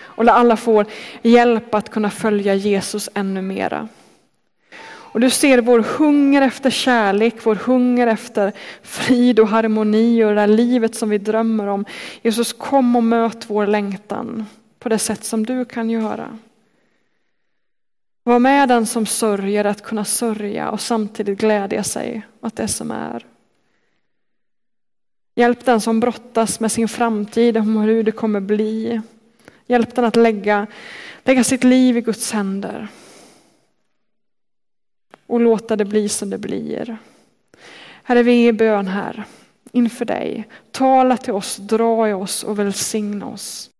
Och 0.00 0.24
där 0.24 0.32
alla 0.32 0.56
får 0.56 0.86
hjälp 1.22 1.74
att 1.74 1.90
kunna 1.90 2.10
följa 2.10 2.54
Jesus 2.54 3.08
ännu 3.14 3.42
mera. 3.42 3.88
Och 4.86 5.20
du 5.20 5.30
ser 5.30 5.58
vår 5.58 5.80
hunger 5.98 6.42
efter 6.42 6.70
kärlek, 6.70 7.34
vår 7.42 7.54
hunger 7.54 8.06
efter 8.06 8.52
frid 8.82 9.40
och 9.40 9.48
harmoni 9.48 10.24
och 10.24 10.28
det 10.28 10.34
där 10.34 10.46
livet 10.46 10.94
som 10.94 11.10
vi 11.10 11.18
drömmer 11.18 11.66
om. 11.66 11.84
Jesus 12.22 12.52
kom 12.52 12.96
och 12.96 13.04
möt 13.04 13.50
vår 13.50 13.66
längtan 13.66 14.46
på 14.78 14.88
det 14.88 14.98
sätt 14.98 15.24
som 15.24 15.46
du 15.46 15.64
kan 15.64 15.90
göra. 15.90 16.38
Var 18.28 18.38
med 18.38 18.68
den 18.68 18.86
som 18.86 19.06
sörjer 19.06 19.64
att 19.64 19.82
kunna 19.82 20.04
sörja 20.04 20.70
och 20.70 20.80
samtidigt 20.80 21.38
glädja 21.38 21.82
sig 21.82 22.26
åt 22.40 22.56
det 22.56 22.68
som 22.68 22.90
är. 22.90 23.26
Hjälp 25.34 25.64
den 25.64 25.80
som 25.80 26.00
brottas 26.00 26.60
med 26.60 26.72
sin 26.72 26.88
framtid, 26.88 27.56
om 27.56 27.76
hur 27.76 28.02
det 28.02 28.12
kommer 28.12 28.40
bli. 28.40 29.00
Hjälp 29.66 29.94
den 29.94 30.04
att 30.04 30.16
lägga, 30.16 30.66
lägga 31.24 31.44
sitt 31.44 31.64
liv 31.64 31.96
i 31.96 32.00
Guds 32.00 32.32
händer 32.32 32.88
och 35.26 35.40
låta 35.40 35.76
det 35.76 35.84
bli 35.84 36.08
som 36.08 36.30
det 36.30 36.38
blir. 36.38 36.98
Herre, 38.02 38.22
vi 38.22 38.44
är 38.44 38.48
i 38.48 38.52
bön 38.52 38.86
här 38.86 39.24
inför 39.72 40.04
dig. 40.04 40.48
Tala 40.70 41.16
till 41.16 41.34
oss, 41.34 41.56
dra 41.56 42.08
i 42.08 42.12
oss 42.12 42.44
och 42.44 42.58
välsigna 42.58 43.26
oss. 43.26 43.70